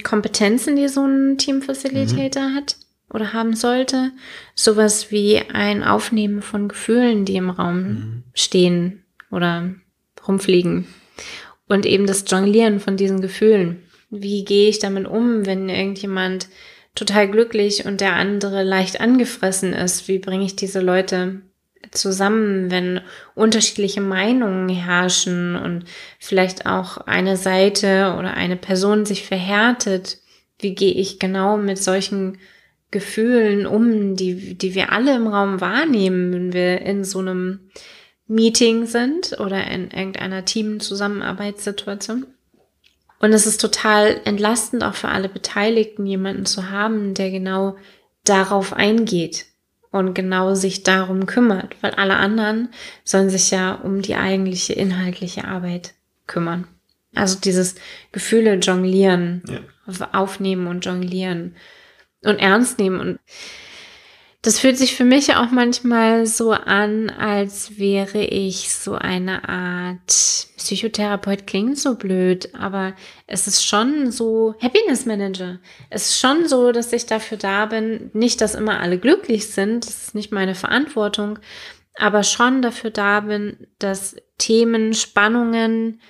Kompetenzen, 0.02 0.76
die 0.76 0.88
so 0.88 1.06
ein 1.06 1.38
Teamfacilitator 1.38 2.50
mhm. 2.50 2.54
hat 2.54 2.76
oder 3.10 3.32
haben 3.32 3.54
sollte. 3.54 4.12
Sowas 4.54 5.10
wie 5.10 5.38
ein 5.38 5.82
Aufnehmen 5.82 6.42
von 6.42 6.68
Gefühlen, 6.68 7.24
die 7.24 7.36
im 7.36 7.50
Raum 7.50 7.76
mhm. 7.76 8.22
stehen 8.34 9.04
oder 9.30 9.70
rumfliegen. 10.26 10.86
Und 11.66 11.86
eben 11.86 12.06
das 12.06 12.24
Jonglieren 12.26 12.80
von 12.80 12.96
diesen 12.96 13.20
Gefühlen. 13.20 13.82
Wie 14.10 14.44
gehe 14.44 14.68
ich 14.68 14.78
damit 14.78 15.06
um, 15.06 15.46
wenn 15.46 15.68
irgendjemand 15.68 16.48
total 16.94 17.28
glücklich 17.28 17.86
und 17.86 18.00
der 18.00 18.14
andere 18.14 18.62
leicht 18.62 19.00
angefressen 19.00 19.72
ist? 19.72 20.06
Wie 20.06 20.18
bringe 20.18 20.44
ich 20.44 20.56
diese 20.56 20.80
Leute 20.80 21.40
zusammen, 21.96 22.70
wenn 22.70 23.00
unterschiedliche 23.34 24.00
Meinungen 24.00 24.68
herrschen 24.68 25.56
und 25.56 25.84
vielleicht 26.18 26.66
auch 26.66 26.98
eine 26.98 27.36
Seite 27.36 28.16
oder 28.18 28.34
eine 28.34 28.56
Person 28.56 29.06
sich 29.06 29.26
verhärtet? 29.26 30.18
Wie 30.58 30.74
gehe 30.74 30.94
ich 30.94 31.18
genau 31.18 31.56
mit 31.56 31.78
solchen 31.78 32.38
Gefühlen 32.90 33.66
um, 33.66 34.14
die, 34.14 34.56
die 34.56 34.74
wir 34.74 34.92
alle 34.92 35.16
im 35.16 35.26
Raum 35.26 35.60
wahrnehmen, 35.60 36.32
wenn 36.32 36.52
wir 36.52 36.80
in 36.82 37.04
so 37.04 37.18
einem 37.18 37.70
Meeting 38.26 38.86
sind 38.86 39.38
oder 39.40 39.66
in 39.68 39.90
irgendeiner 39.90 40.44
Teamzusammenarbeitssituation. 40.44 42.26
Und 43.18 43.32
es 43.32 43.46
ist 43.46 43.60
total 43.60 44.20
entlastend 44.24 44.84
auch 44.84 44.94
für 44.94 45.08
alle 45.08 45.28
Beteiligten, 45.28 46.06
jemanden 46.06 46.46
zu 46.46 46.70
haben, 46.70 47.14
der 47.14 47.30
genau 47.30 47.76
darauf 48.24 48.72
eingeht 48.72 49.46
und 49.94 50.12
genau 50.12 50.56
sich 50.56 50.82
darum 50.82 51.26
kümmert, 51.26 51.76
weil 51.80 51.92
alle 51.92 52.16
anderen 52.16 52.68
sollen 53.04 53.30
sich 53.30 53.52
ja 53.52 53.74
um 53.76 54.02
die 54.02 54.16
eigentliche 54.16 54.72
inhaltliche 54.72 55.44
Arbeit 55.44 55.94
kümmern. 56.26 56.66
Also 57.14 57.38
dieses 57.38 57.76
Gefühle 58.10 58.54
jonglieren, 58.54 59.44
ja. 59.46 60.08
aufnehmen 60.12 60.66
und 60.66 60.84
jonglieren 60.84 61.54
und 62.24 62.40
ernst 62.40 62.80
nehmen 62.80 62.98
und 62.98 63.20
das 64.44 64.58
fühlt 64.58 64.76
sich 64.76 64.94
für 64.94 65.04
mich 65.04 65.34
auch 65.36 65.50
manchmal 65.50 66.26
so 66.26 66.52
an, 66.52 67.08
als 67.08 67.78
wäre 67.78 68.22
ich 68.22 68.74
so 68.74 68.92
eine 68.94 69.48
Art 69.48 70.06
Psychotherapeut. 70.58 71.46
Klingt 71.46 71.78
so 71.78 71.94
blöd, 71.94 72.50
aber 72.54 72.92
es 73.26 73.46
ist 73.46 73.64
schon 73.64 74.12
so 74.12 74.54
Happiness 74.60 75.06
Manager. 75.06 75.60
Es 75.88 76.10
ist 76.10 76.20
schon 76.20 76.46
so, 76.46 76.72
dass 76.72 76.92
ich 76.92 77.06
dafür 77.06 77.38
da 77.38 77.64
bin. 77.64 78.10
Nicht, 78.12 78.42
dass 78.42 78.54
immer 78.54 78.80
alle 78.80 78.98
glücklich 78.98 79.46
sind. 79.46 79.86
Das 79.86 80.08
ist 80.08 80.14
nicht 80.14 80.30
meine 80.30 80.54
Verantwortung. 80.54 81.38
Aber 81.94 82.22
schon 82.22 82.60
dafür 82.60 82.90
da 82.90 83.20
bin, 83.20 83.66
dass 83.78 84.14
Themen, 84.36 84.92
Spannungen 84.92 86.02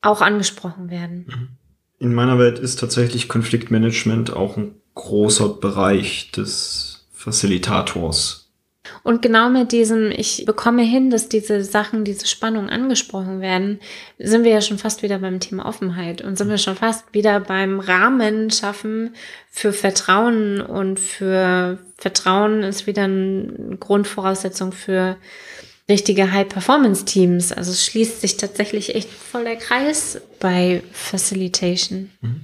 auch 0.00 0.22
angesprochen 0.22 0.88
werden. 0.88 1.26
Mhm. 1.28 1.48
In 1.98 2.14
meiner 2.14 2.38
Welt 2.38 2.58
ist 2.58 2.80
tatsächlich 2.80 3.28
Konfliktmanagement 3.28 4.32
auch 4.32 4.56
ein 4.56 4.74
großer 4.94 5.50
Bereich 5.50 6.30
des 6.32 6.91
Facilitators. 7.22 8.50
Und 9.04 9.22
genau 9.22 9.48
mit 9.48 9.70
diesem, 9.70 10.10
ich 10.10 10.44
bekomme 10.44 10.82
hin, 10.82 11.10
dass 11.10 11.28
diese 11.28 11.62
Sachen, 11.62 12.04
diese 12.04 12.26
Spannungen 12.26 12.68
angesprochen 12.68 13.40
werden, 13.40 13.78
sind 14.18 14.42
wir 14.42 14.50
ja 14.50 14.60
schon 14.60 14.78
fast 14.78 15.04
wieder 15.04 15.20
beim 15.20 15.38
Thema 15.38 15.66
Offenheit 15.66 16.20
und 16.20 16.36
sind 16.36 16.48
wir 16.48 16.58
schon 16.58 16.74
fast 16.74 17.04
wieder 17.12 17.38
beim 17.38 17.78
Rahmen 17.78 18.50
schaffen 18.50 19.14
für 19.50 19.72
Vertrauen 19.72 20.60
und 20.60 20.98
für 20.98 21.78
Vertrauen 21.96 22.64
ist 22.64 22.88
wieder 22.88 23.04
eine 23.04 23.76
Grundvoraussetzung 23.78 24.72
für 24.72 25.16
richtige 25.88 26.32
High-Performance-Teams. 26.32 27.52
Also 27.52 27.70
es 27.70 27.86
schließt 27.86 28.20
sich 28.20 28.36
tatsächlich 28.36 28.96
echt 28.96 29.10
voll 29.10 29.44
der 29.44 29.56
Kreis 29.56 30.20
bei 30.40 30.82
Facilitation. 30.92 32.10
Mhm. 32.20 32.42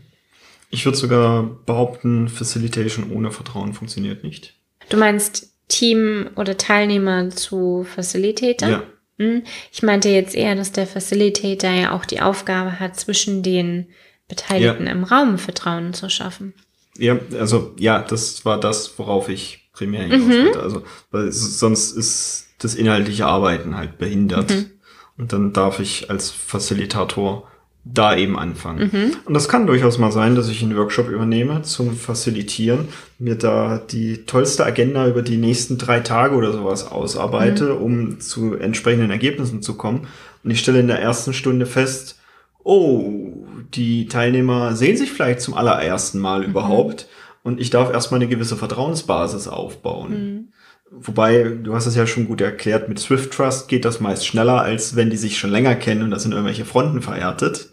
Ich 0.71 0.85
würde 0.85 0.99
sogar 0.99 1.43
behaupten, 1.67 2.29
Facilitation 2.29 3.11
ohne 3.11 3.33
Vertrauen 3.33 3.73
funktioniert 3.73 4.23
nicht. 4.23 4.58
Du 4.89 4.97
meinst 4.97 5.53
Team 5.69 6.31
oder 6.37 6.57
Teilnehmer 6.57 7.31
zu 7.31 7.85
Facilitator? 7.85 8.69
Ja. 8.69 8.83
Hm? 9.19 9.43
Ich 9.73 9.83
meinte 9.83 10.09
jetzt 10.09 10.35
eher, 10.35 10.55
dass 10.55 10.73
der 10.73 10.87
Facilitator 10.87 11.71
ja 11.71 11.93
auch 11.93 12.05
die 12.05 12.21
Aufgabe 12.21 12.81
hat, 12.81 12.99
zwischen 12.99 13.43
den 13.43 13.89
Beteiligten 14.29 14.87
ja. 14.87 14.93
im 14.93 15.05
Raum 15.05 15.39
Vertrauen 15.39 15.93
zu 15.95 16.09
schaffen. 16.09 16.55
Ja, 16.97 17.19
also 17.39 17.75
ja, 17.79 18.01
das 18.01 18.45
war 18.45 18.59
das, 18.59 18.99
worauf 18.99 19.29
ich 19.29 19.71
primär 19.73 20.03
hinaus 20.03 20.21
mhm. 20.21 20.45
wollte. 20.45 20.61
Also, 20.61 20.83
weil 21.11 21.33
sonst 21.33 21.93
ist 21.93 22.49
das 22.59 22.75
inhaltliche 22.75 23.27
Arbeiten 23.27 23.77
halt 23.77 23.99
behindert. 23.99 24.51
Mhm. 24.51 24.71
Und 25.17 25.33
dann 25.33 25.53
darf 25.53 25.81
ich 25.81 26.11
als 26.11 26.31
Facilitator 26.31 27.49
da 27.93 28.17
eben 28.17 28.39
anfangen. 28.39 28.91
Mhm. 28.93 29.17
Und 29.25 29.35
das 29.35 29.49
kann 29.49 29.67
durchaus 29.67 29.99
mal 29.99 30.13
sein, 30.13 30.35
dass 30.35 30.49
ich 30.49 30.63
einen 30.63 30.77
Workshop 30.77 31.09
übernehme 31.09 31.63
zum 31.63 31.97
Facilitieren, 31.97 32.89
mir 33.19 33.35
da 33.35 33.79
die 33.79 34.25
tollste 34.27 34.65
Agenda 34.65 35.07
über 35.09 35.23
die 35.23 35.37
nächsten 35.37 35.79
drei 35.79 36.01
Tage 36.01 36.35
oder 36.35 36.53
sowas 36.53 36.91
ausarbeite, 36.91 37.75
mhm. 37.75 37.83
um 37.83 38.21
zu 38.21 38.55
entsprechenden 38.55 39.11
Ergebnissen 39.11 39.63
zu 39.63 39.77
kommen. 39.77 40.07
Und 40.45 40.51
ich 40.51 40.61
stelle 40.61 40.81
in 40.81 40.87
der 40.87 41.01
ersten 41.01 41.33
Stunde 41.33 41.67
fest, 41.67 42.19
oh, 42.63 43.47
die 43.75 44.07
Teilnehmer 44.07 44.77
sehen 44.77 44.97
sich 44.97 45.11
vielleicht 45.11 45.41
zum 45.41 45.55
allerersten 45.55 46.19
Mal 46.19 46.41
mhm. 46.41 46.51
überhaupt 46.51 47.09
und 47.43 47.61
ich 47.61 47.71
darf 47.71 47.93
erstmal 47.93 48.21
eine 48.21 48.29
gewisse 48.29 48.57
Vertrauensbasis 48.57 49.49
aufbauen. 49.49 50.11
Mhm. 50.11 50.49
Wobei, 50.91 51.45
du 51.63 51.75
hast 51.75 51.87
es 51.87 51.97
ja 51.97 52.07
schon 52.07 52.27
gut 52.27 52.41
erklärt, 52.41 52.89
mit 52.89 52.99
Swift 52.99 53.33
Trust 53.33 53.69
geht 53.69 53.85
das 53.85 54.01
meist 54.01 54.27
schneller, 54.27 54.63
als 54.63 54.97
wenn 54.97 55.11
die 55.11 55.19
sich 55.19 55.39
schon 55.39 55.51
länger 55.51 55.75
kennen 55.75 56.03
und 56.03 56.11
das 56.11 56.23
sind 56.23 56.33
irgendwelche 56.33 56.65
Fronten 56.65 57.03
verhärtet. 57.03 57.68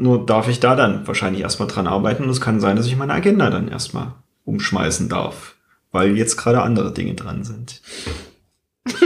Nur 0.00 0.24
darf 0.24 0.48
ich 0.48 0.60
da 0.60 0.74
dann 0.76 1.06
wahrscheinlich 1.06 1.42
erstmal 1.42 1.68
dran 1.68 1.86
arbeiten 1.86 2.24
und 2.24 2.30
es 2.30 2.40
kann 2.40 2.58
sein, 2.60 2.76
dass 2.76 2.86
ich 2.86 2.96
meine 2.96 3.12
Agenda 3.12 3.50
dann 3.50 3.68
erstmal 3.68 4.14
umschmeißen 4.44 5.08
darf, 5.08 5.56
weil 5.92 6.16
jetzt 6.16 6.36
gerade 6.36 6.62
andere 6.62 6.92
Dinge 6.92 7.14
dran 7.14 7.44
sind. 7.44 7.82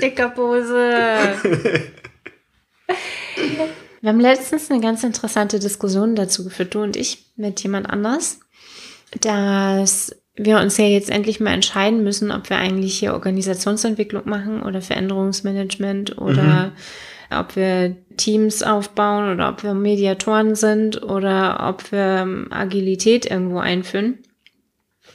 Dickerpose. 0.00 0.92
Wir 4.00 4.08
haben 4.08 4.20
letztens 4.20 4.70
eine 4.70 4.80
ganz 4.80 5.02
interessante 5.02 5.58
Diskussion 5.58 6.14
dazu 6.14 6.44
geführt, 6.44 6.74
du 6.74 6.82
und 6.82 6.96
ich, 6.96 7.32
mit 7.36 7.62
jemand 7.62 7.88
anders 7.88 8.38
dass 9.20 10.14
wir 10.34 10.58
uns 10.58 10.78
ja 10.78 10.86
jetzt 10.86 11.10
endlich 11.10 11.40
mal 11.40 11.52
entscheiden 11.52 12.02
müssen, 12.02 12.30
ob 12.30 12.48
wir 12.48 12.56
eigentlich 12.56 12.98
hier 12.98 13.12
Organisationsentwicklung 13.12 14.22
machen 14.24 14.62
oder 14.62 14.80
Veränderungsmanagement 14.80 16.18
oder 16.18 16.42
mhm. 16.42 16.72
Ob 17.38 17.56
wir 17.56 17.96
Teams 18.16 18.62
aufbauen 18.62 19.32
oder 19.32 19.48
ob 19.48 19.62
wir 19.62 19.74
Mediatoren 19.74 20.54
sind 20.54 21.02
oder 21.02 21.68
ob 21.68 21.92
wir 21.92 22.22
ähm, 22.22 22.48
Agilität 22.50 23.30
irgendwo 23.30 23.58
einführen. 23.58 24.18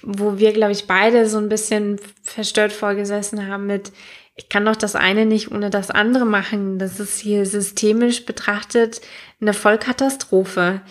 Wo 0.01 0.37
wir, 0.37 0.53
glaube 0.53 0.71
ich, 0.71 0.85
beide 0.85 1.27
so 1.27 1.37
ein 1.37 1.49
bisschen 1.49 1.99
verstört 2.21 2.71
vorgesessen 2.71 3.47
haben 3.47 3.65
mit, 3.67 3.91
ich 4.35 4.49
kann 4.49 4.65
doch 4.65 4.75
das 4.75 4.95
eine 4.95 5.25
nicht 5.25 5.51
ohne 5.51 5.69
das 5.69 5.89
andere 5.89 6.25
machen. 6.25 6.77
Das 6.77 6.99
ist 6.99 7.19
hier 7.19 7.45
systemisch 7.45 8.25
betrachtet 8.25 9.01
eine 9.41 9.53
Vollkatastrophe. 9.53 10.81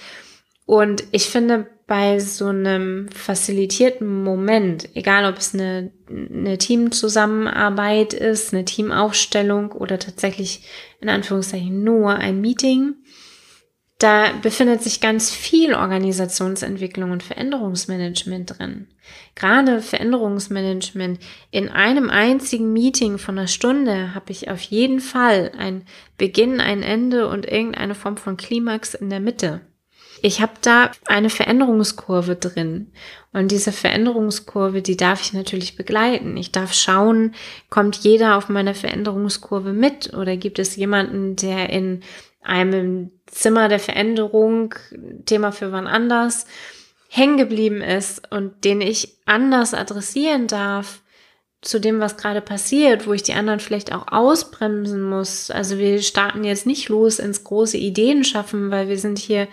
Und 0.67 1.05
ich 1.13 1.27
finde, 1.27 1.67
bei 1.87 2.19
so 2.19 2.47
einem 2.47 3.09
facilitierten 3.11 4.25
Moment, 4.25 4.89
egal 4.95 5.31
ob 5.31 5.39
es 5.39 5.55
eine, 5.55 5.93
eine 6.09 6.59
Teamzusammenarbeit 6.59 8.13
ist, 8.13 8.53
eine 8.53 8.65
Teamaufstellung 8.65 9.73
oder 9.73 9.99
tatsächlich 9.99 10.63
in 11.01 11.09
Anführungszeichen 11.09 11.85
nur 11.85 12.17
ein 12.17 12.41
Meeting, 12.41 12.97
Da 13.99 14.31
befindet 14.43 14.83
sich 14.83 15.01
ganz 15.01 15.31
viel 15.31 15.73
Organisationsentwicklung 15.73 17.13
und 17.13 17.23
Veränderungsmanagement 17.23 18.59
drin. 18.59 18.89
Gerade 19.35 19.81
Veränderungsmanagement. 19.81 21.19
In 21.51 21.71
einem 21.71 22.11
einzigen 22.11 22.75
Meeting 22.75 23.17
von 23.17 23.39
einer 23.39 23.47
Stunde 23.47 24.15
habe 24.15 24.33
ich 24.33 24.51
auf 24.51 24.61
jeden 24.61 25.01
Fall 25.01 25.53
ein 25.57 25.87
Beginn, 26.19 26.61
ein 26.61 26.83
Ende 26.83 27.27
und 27.29 27.47
irgendeine 27.47 27.95
Form 27.95 28.19
von 28.19 28.37
Klimax 28.37 28.93
in 28.93 29.09
der 29.09 29.21
Mitte. 29.21 29.63
Ich 30.23 30.41
habe 30.41 30.53
da 30.63 30.91
eine 31.07 31.31
Veränderungskurve 31.31 32.37
drin. 32.37 32.93
Und 33.33 33.51
diese 33.51 33.73
Veränderungskurve, 33.73 34.83
die 34.83 34.97
darf 34.97 35.21
ich 35.21 35.33
natürlich 35.33 35.77
begleiten. 35.77 36.37
Ich 36.37 36.53
darf 36.53 36.73
schauen, 36.73 37.35
kommt 37.69 37.97
jeder 37.97 38.37
auf 38.37 38.49
meiner 38.49 38.75
Veränderungskurve 38.75 39.73
mit 39.73 40.15
oder 40.15 40.37
gibt 40.37 40.59
es 40.59 40.77
jemanden, 40.77 41.37
der 41.37 41.71
in 41.71 42.03
einem 42.43 43.11
Zimmer 43.27 43.69
der 43.69 43.81
Veränderung, 43.81 44.75
Thema 45.27 45.53
für 45.53 45.73
wann 45.73 45.87
anders, 45.87 46.47
hängen 47.09 47.37
geblieben 47.37 47.83
ist 47.83 48.31
und 48.33 48.65
den 48.65 48.81
ich 48.81 49.17
anders 49.27 49.75
adressieren 49.75 50.47
darf 50.47 51.03
zu 51.63 51.81
dem, 51.81 52.01
was 52.01 52.17
gerade 52.17 52.41
passiert, 52.41 53.07
wo 53.07 53.13
ich 53.13 53.23
die 53.23 53.33
anderen 53.33 53.61
vielleicht 53.61 53.93
auch 53.93 54.07
ausbremsen 54.09 55.03
muss. 55.03 55.51
Also 55.51 55.79
wir 55.79 56.01
starten 56.03 56.45
jetzt 56.45 56.67
nicht 56.67 56.89
los 56.89 57.19
ins 57.19 57.45
große 57.45 57.77
Ideen 57.77 58.25
schaffen, 58.25 58.71
weil 58.71 58.89
wir 58.89 58.99
sind 58.99 59.19
hier, 59.19 59.49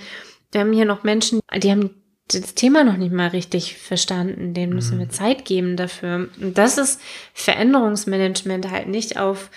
wir 0.53 0.61
haben 0.61 0.73
hier 0.73 0.85
noch 0.85 1.03
Menschen, 1.03 1.39
die 1.57 1.71
haben 1.71 2.03
das 2.27 2.55
Thema 2.55 2.83
noch 2.83 2.97
nicht 2.97 3.11
mal 3.11 3.27
richtig 3.27 3.77
verstanden. 3.77 4.53
Denen 4.53 4.73
müssen 4.73 4.97
wir 4.99 5.07
mhm. 5.07 5.11
Zeit 5.11 5.45
geben 5.45 5.75
dafür. 5.75 6.29
Und 6.39 6.57
das 6.57 6.77
ist 6.77 7.01
Veränderungsmanagement 7.33 8.71
halt 8.71 8.87
nicht 8.87 9.17
auf 9.17 9.49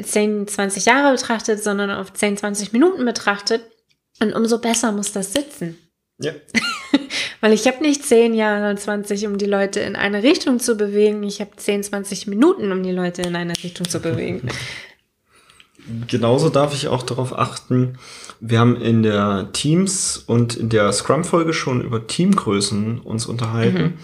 10, 0.00 0.48
20 0.48 0.86
Jahre 0.86 1.12
betrachtet, 1.12 1.62
sondern 1.62 1.90
auf 1.90 2.12
10, 2.12 2.38
20 2.38 2.72
Minuten 2.72 3.04
betrachtet. 3.04 3.62
Und 4.20 4.32
umso 4.32 4.58
besser 4.58 4.92
muss 4.92 5.12
das 5.12 5.32
sitzen. 5.32 5.76
Ja. 6.20 6.32
Weil 7.40 7.52
ich 7.52 7.66
habe 7.66 7.82
nicht 7.82 8.04
10 8.04 8.34
Jahre, 8.34 8.74
20, 8.74 9.26
um 9.26 9.36
die 9.36 9.46
Leute 9.46 9.80
in 9.80 9.96
eine 9.96 10.22
Richtung 10.22 10.60
zu 10.60 10.76
bewegen. 10.76 11.22
Ich 11.24 11.40
habe 11.40 11.50
10, 11.56 11.82
20 11.82 12.28
Minuten, 12.28 12.70
um 12.70 12.82
die 12.82 12.92
Leute 12.92 13.22
in 13.22 13.36
eine 13.36 13.52
Richtung 13.62 13.88
zu 13.88 14.00
bewegen. 14.00 14.48
Genauso 16.06 16.48
darf 16.48 16.74
ich 16.74 16.88
auch 16.88 17.02
darauf 17.02 17.36
achten, 17.38 17.98
wir 18.40 18.58
haben 18.58 18.76
in 18.76 19.02
der 19.02 19.50
Teams 19.52 20.16
und 20.26 20.56
in 20.56 20.68
der 20.68 20.92
Scrum-Folge 20.92 21.52
schon 21.52 21.82
über 21.82 22.06
Teamgrößen 22.06 23.00
uns 23.00 23.26
unterhalten. 23.26 23.82
Mhm 23.82 23.94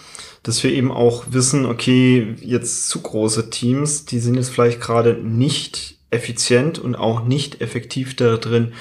dass 0.43 0.63
wir 0.65 0.73
eben 0.73 0.91
auch 0.91 1.25
wissen, 1.31 1.67
okay, 1.67 2.35
jetzt 2.41 2.89
zu 2.89 3.03
große 3.03 3.51
Teams, 3.51 4.07
die 4.07 4.21
sind 4.21 4.35
jetzt 4.37 4.51
vielleicht 4.51 4.81
gerade 4.81 5.15
nicht 5.15 5.99
effizient 6.11 6.79
und 6.79 6.97
auch 6.97 7.25
nicht 7.25 7.61
effektiv 7.61 8.17
da 8.17 8.37
drin, 8.37 8.73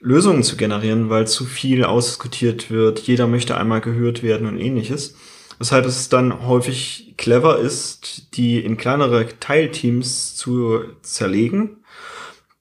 Lösungen 0.00 0.42
zu 0.42 0.56
generieren, 0.56 1.10
weil 1.10 1.28
zu 1.28 1.44
viel 1.44 1.84
ausdiskutiert 1.84 2.70
wird, 2.70 2.98
jeder 3.00 3.28
möchte 3.28 3.56
einmal 3.56 3.80
gehört 3.80 4.22
werden 4.22 4.48
und 4.48 4.58
ähnliches. 4.58 5.14
Weshalb 5.58 5.86
es 5.86 6.08
dann 6.08 6.44
häufig 6.44 7.14
clever 7.16 7.60
ist, 7.60 8.34
die 8.36 8.58
in 8.58 8.76
kleinere 8.76 9.28
Teilteams 9.38 10.34
zu 10.34 10.80
zerlegen, 11.02 11.76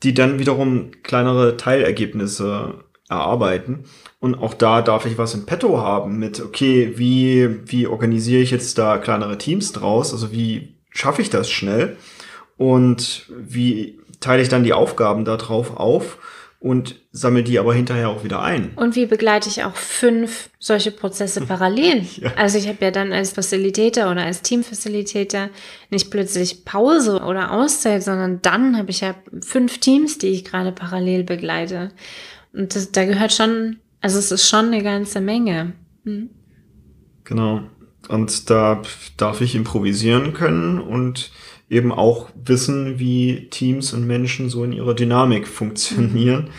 die 0.04 0.14
dann 0.14 0.40
wiederum 0.40 0.92
kleinere 1.04 1.58
Teilergebnisse 1.58 2.84
erarbeiten 3.10 3.86
und 4.22 4.36
auch 4.36 4.54
da 4.54 4.84
darf 4.84 5.08
ich 5.08 5.18
was 5.18 5.34
im 5.34 5.48
Petto 5.48 5.80
haben 5.80 6.20
mit, 6.20 6.40
okay, 6.42 6.94
wie, 6.96 7.60
wie 7.66 7.88
organisiere 7.88 8.44
ich 8.44 8.52
jetzt 8.52 8.78
da 8.78 9.00
kleinere 9.00 9.40
Teams 9.40 9.74
draus? 9.74 10.14
Also 10.14 10.32
wie 10.32 10.76
schaffe 10.92 11.24
ich 11.24 11.32
das 11.32 11.50
schnell? 11.50 11.98
Und 12.56 13.26
wie 13.36 14.00
teile 14.20 14.44
ich 14.44 14.50
dann 14.50 14.64
die 14.64 14.74
Aufgaben 14.74 15.26
da 15.26 15.38
drauf 15.38 15.76
auf? 15.76 16.20
Und 16.62 16.96
sammle 17.12 17.44
die 17.44 17.60
aber 17.60 17.74
hinterher 17.74 18.08
auch 18.08 18.24
wieder 18.24 18.42
ein. 18.42 18.72
Und 18.78 18.96
wie 18.96 19.06
begleite 19.06 19.50
ich 19.50 19.66
auch 19.66 19.76
fünf 19.76 20.50
solche 20.60 20.92
Prozesse 20.92 21.42
parallel? 21.46 22.06
ja. 22.16 22.32
Also 22.38 22.58
ich 22.58 22.70
habe 22.70 22.78
ja 22.80 22.92
dann 22.92 23.12
als 23.12 23.34
Facilitator 23.34 24.10
oder 24.10 24.24
als 24.24 24.42
Teamfacilitator 24.42 25.50
nicht 25.90 26.10
plötzlich 26.10 26.64
Pause 26.64 27.22
oder 27.22 27.52
Auszeit, 27.52 28.04
sondern 28.04 28.42
dann 28.42 28.78
habe 28.78 28.92
ich 28.92 29.02
ja 29.02 29.16
fünf 29.44 29.80
Teams, 29.80 30.18
die 30.18 30.28
ich 30.28 30.46
gerade 30.46 30.72
parallel 30.72 31.26
begleite. 31.26 31.92
Und 32.54 32.74
das, 32.74 32.94
da 32.94 33.04
gehört 33.04 33.34
schon 33.34 33.82
also 34.02 34.18
es 34.18 34.32
ist 34.32 34.50
schon 34.50 34.66
eine 34.66 34.84
ganze 34.84 35.22
Menge. 35.22 35.74
Hm. 36.04 36.32
Genau. 37.24 37.62
Und 38.10 38.50
da 38.50 38.82
darf 39.16 39.42
ich 39.42 39.56
improvisieren 39.56 40.34
können 40.34 40.80
und 40.80 41.32
eben 41.72 41.92
auch 41.94 42.30
wissen, 42.36 43.00
wie 43.00 43.48
Teams 43.50 43.94
und 43.94 44.06
Menschen 44.06 44.50
so 44.50 44.64
in 44.64 44.74
ihrer 44.74 44.94
Dynamik 44.94 45.48
funktionieren, 45.48 46.50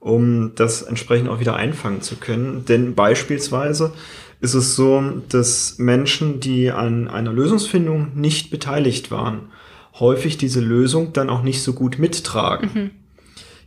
um 0.00 0.52
das 0.56 0.82
entsprechend 0.82 1.28
auch 1.28 1.38
wieder 1.38 1.54
einfangen 1.54 2.02
zu 2.02 2.16
können. 2.16 2.64
Denn 2.66 2.94
beispielsweise 2.96 3.92
ist 4.40 4.54
es 4.54 4.74
so, 4.74 5.02
dass 5.28 5.78
Menschen, 5.78 6.40
die 6.40 6.70
an 6.70 7.08
einer 7.08 7.32
Lösungsfindung 7.32 8.12
nicht 8.16 8.50
beteiligt 8.50 9.12
waren, 9.12 9.52
häufig 9.94 10.38
diese 10.38 10.60
Lösung 10.60 11.12
dann 11.12 11.30
auch 11.30 11.42
nicht 11.42 11.62
so 11.62 11.72
gut 11.72 11.98
mittragen. 11.98 12.70
Mhm. 12.74 12.90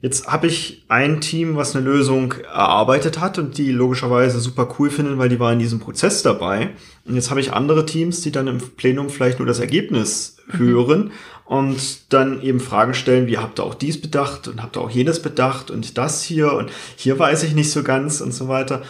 Jetzt 0.01 0.27
habe 0.27 0.47
ich 0.47 0.83
ein 0.87 1.21
Team, 1.21 1.55
was 1.55 1.75
eine 1.75 1.85
Lösung 1.85 2.33
erarbeitet 2.51 3.19
hat 3.19 3.37
und 3.37 3.59
die 3.59 3.71
logischerweise 3.71 4.39
super 4.39 4.67
cool 4.79 4.89
finden, 4.89 5.19
weil 5.19 5.29
die 5.29 5.39
war 5.39 5.53
in 5.53 5.59
diesem 5.59 5.79
Prozess 5.79 6.23
dabei. 6.23 6.71
Und 7.05 7.13
jetzt 7.13 7.29
habe 7.29 7.39
ich 7.39 7.53
andere 7.53 7.85
Teams, 7.85 8.21
die 8.21 8.31
dann 8.31 8.47
im 8.47 8.57
Plenum 8.57 9.11
vielleicht 9.11 9.37
nur 9.37 9.47
das 9.47 9.59
Ergebnis 9.59 10.37
mhm. 10.47 10.57
hören 10.57 11.11
und 11.45 12.13
dann 12.13 12.41
eben 12.41 12.59
Fragen 12.59 12.95
stellen, 12.95 13.27
wie 13.27 13.37
habt 13.37 13.59
ihr 13.59 13.63
auch 13.63 13.75
dies 13.75 14.01
bedacht 14.01 14.47
und 14.47 14.63
habt 14.63 14.75
ihr 14.75 14.81
auch 14.81 14.89
jenes 14.89 15.21
bedacht 15.21 15.69
und 15.69 15.97
das 15.99 16.23
hier 16.23 16.53
und 16.53 16.71
hier 16.95 17.19
weiß 17.19 17.43
ich 17.43 17.53
nicht 17.53 17.69
so 17.69 17.83
ganz 17.83 18.21
und 18.21 18.33
so 18.33 18.47
weiter. 18.47 18.81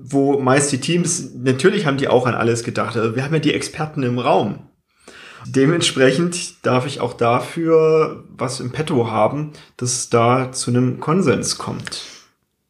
Wo 0.00 0.38
meist 0.38 0.70
die 0.70 0.80
Teams, 0.80 1.30
natürlich 1.34 1.86
haben 1.86 1.96
die 1.96 2.08
auch 2.08 2.26
an 2.26 2.34
alles 2.34 2.62
gedacht. 2.62 2.96
Also 2.96 3.16
wir 3.16 3.24
haben 3.24 3.32
ja 3.32 3.40
die 3.40 3.54
Experten 3.54 4.02
im 4.02 4.18
Raum. 4.18 4.68
Dementsprechend 5.46 6.64
darf 6.64 6.86
ich 6.86 7.00
auch 7.00 7.14
dafür 7.14 8.24
was 8.36 8.60
im 8.60 8.72
Petto 8.72 9.10
haben, 9.10 9.52
dass 9.76 9.92
es 9.92 10.10
da 10.10 10.52
zu 10.52 10.70
einem 10.70 11.00
Konsens 11.00 11.58
kommt. 11.58 12.02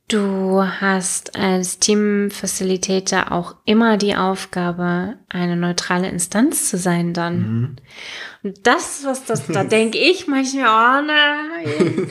Du 0.09 0.63
hast 0.63 1.37
als 1.37 1.79
Team-Facilitator 1.81 3.31
auch 3.31 3.57
immer 3.67 3.99
die 3.99 4.17
Aufgabe, 4.17 5.19
eine 5.29 5.57
neutrale 5.57 6.09
Instanz 6.09 6.71
zu 6.71 6.79
sein 6.79 7.13
dann. 7.13 7.39
Mhm. 7.39 7.77
Und 8.43 8.67
das, 8.67 9.05
was 9.05 9.27
das, 9.27 9.47
da 9.49 9.65
denke 9.65 9.99
ich 9.99 10.27
manchmal, 10.27 11.03
oh 11.03 11.07
nein, 11.07 12.11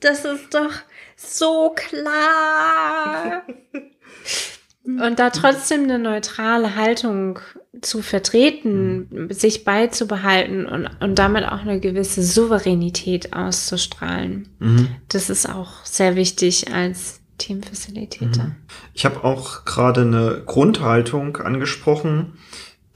das 0.00 0.24
ist 0.24 0.52
doch 0.52 0.72
so 1.14 1.72
klar. 1.76 3.44
Und 4.86 5.18
da 5.18 5.30
trotzdem 5.30 5.82
eine 5.82 5.98
neutrale 5.98 6.76
Haltung 6.76 7.40
zu 7.80 8.02
vertreten, 8.02 9.08
mhm. 9.10 9.32
sich 9.32 9.64
beizubehalten 9.64 10.64
und, 10.64 10.88
und 11.00 11.18
damit 11.18 11.44
auch 11.44 11.60
eine 11.60 11.80
gewisse 11.80 12.22
Souveränität 12.22 13.32
auszustrahlen. 13.32 14.48
Mhm. 14.60 14.88
Das 15.08 15.28
ist 15.28 15.48
auch 15.48 15.84
sehr 15.84 16.14
wichtig 16.14 16.72
als 16.72 17.20
Teamfacilitator. 17.38 18.44
Mhm. 18.44 18.56
Ich 18.94 19.04
habe 19.04 19.24
auch 19.24 19.64
gerade 19.64 20.02
eine 20.02 20.42
Grundhaltung 20.46 21.36
angesprochen, 21.36 22.34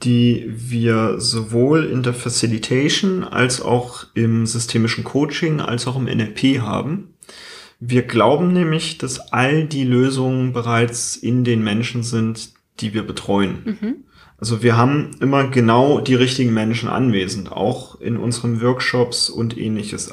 die 0.03 0.49
wir 0.49 1.19
sowohl 1.19 1.85
in 1.85 2.03
der 2.03 2.13
Facilitation 2.13 3.23
als 3.23 3.61
auch 3.61 4.05
im 4.13 4.45
systemischen 4.45 5.03
Coaching 5.03 5.59
als 5.59 5.87
auch 5.87 5.95
im 5.95 6.05
NLP 6.05 6.61
haben. 6.61 7.10
Wir 7.83 8.03
glauben 8.03 8.53
nämlich, 8.53 8.99
dass 8.99 9.33
all 9.33 9.65
die 9.65 9.83
Lösungen 9.83 10.53
bereits 10.53 11.15
in 11.15 11.43
den 11.43 11.63
Menschen 11.63 12.03
sind, 12.03 12.51
die 12.79 12.93
wir 12.93 13.01
betreuen. 13.01 13.61
Mhm. 13.65 13.95
Also 14.37 14.61
wir 14.61 14.77
haben 14.77 15.11
immer 15.19 15.47
genau 15.47 15.99
die 15.99 16.13
richtigen 16.13 16.53
Menschen 16.53 16.89
anwesend, 16.89 17.51
auch 17.51 17.99
in 17.99 18.17
unseren 18.17 18.61
Workshops 18.61 19.31
und 19.31 19.57
ähnliches. 19.57 20.11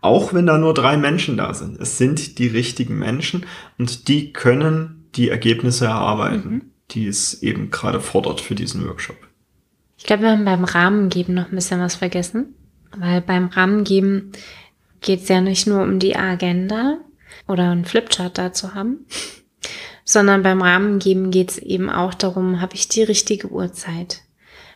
Auch 0.00 0.32
wenn 0.32 0.46
da 0.46 0.56
nur 0.56 0.72
drei 0.72 0.96
Menschen 0.96 1.36
da 1.36 1.52
sind. 1.52 1.78
Es 1.78 1.98
sind 1.98 2.38
die 2.38 2.46
richtigen 2.46 2.98
Menschen 2.98 3.44
und 3.78 4.08
die 4.08 4.32
können 4.32 5.04
die 5.14 5.28
Ergebnisse 5.28 5.86
erarbeiten, 5.86 6.50
mhm. 6.50 6.62
die 6.90 7.06
es 7.06 7.42
eben 7.42 7.70
gerade 7.70 8.00
fordert 8.00 8.40
für 8.40 8.54
diesen 8.54 8.86
Workshop. 8.86 9.16
Ich 9.98 10.04
glaube, 10.04 10.22
wir 10.22 10.30
haben 10.30 10.46
beim 10.46 10.64
Rahmengeben 10.64 11.34
noch 11.34 11.50
ein 11.50 11.54
bisschen 11.54 11.80
was 11.80 11.96
vergessen, 11.96 12.54
weil 12.96 13.20
beim 13.20 13.48
Rahmengeben 13.48 14.32
geht 15.02 15.20
es 15.20 15.28
ja 15.28 15.42
nicht 15.42 15.66
nur 15.66 15.82
um 15.82 15.98
die 15.98 16.16
Agenda, 16.16 16.98
oder 17.48 17.70
einen 17.70 17.84
Flipchart 17.84 18.38
dazu 18.38 18.74
haben, 18.74 19.06
sondern 20.04 20.42
beim 20.42 20.62
Rahmengeben 20.62 21.30
geht 21.30 21.52
es 21.52 21.58
eben 21.58 21.90
auch 21.90 22.14
darum, 22.14 22.60
habe 22.60 22.74
ich 22.74 22.88
die 22.88 23.02
richtige 23.02 23.48
Uhrzeit? 23.48 24.22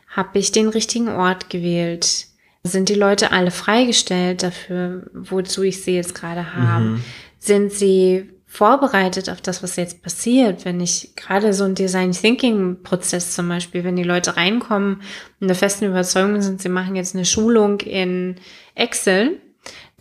Habe 0.08 0.38
ich 0.38 0.52
den 0.52 0.68
richtigen 0.68 1.08
Ort 1.08 1.50
gewählt? 1.50 2.26
Sind 2.62 2.88
die 2.88 2.94
Leute 2.94 3.32
alle 3.32 3.50
freigestellt 3.50 4.42
dafür, 4.42 5.10
wozu 5.12 5.62
ich 5.62 5.82
sie 5.82 5.96
jetzt 5.96 6.14
gerade 6.14 6.54
habe? 6.54 6.84
Mhm. 6.84 7.04
Sind 7.38 7.72
sie 7.72 8.30
vorbereitet 8.54 9.28
auf 9.28 9.40
das, 9.40 9.64
was 9.64 9.74
jetzt 9.74 10.00
passiert, 10.00 10.64
wenn 10.64 10.80
ich 10.80 11.16
gerade 11.16 11.52
so 11.52 11.64
ein 11.64 11.74
Design 11.74 12.12
Thinking 12.12 12.84
Prozess 12.84 13.34
zum 13.34 13.48
Beispiel, 13.48 13.82
wenn 13.82 13.96
die 13.96 14.04
Leute 14.04 14.36
reinkommen 14.36 15.02
und 15.40 15.48
der 15.48 15.56
festen 15.56 15.86
Überzeugung 15.86 16.40
sind, 16.40 16.62
sie 16.62 16.68
machen 16.68 16.94
jetzt 16.94 17.16
eine 17.16 17.24
Schulung 17.24 17.80
in 17.80 18.36
Excel, 18.76 19.40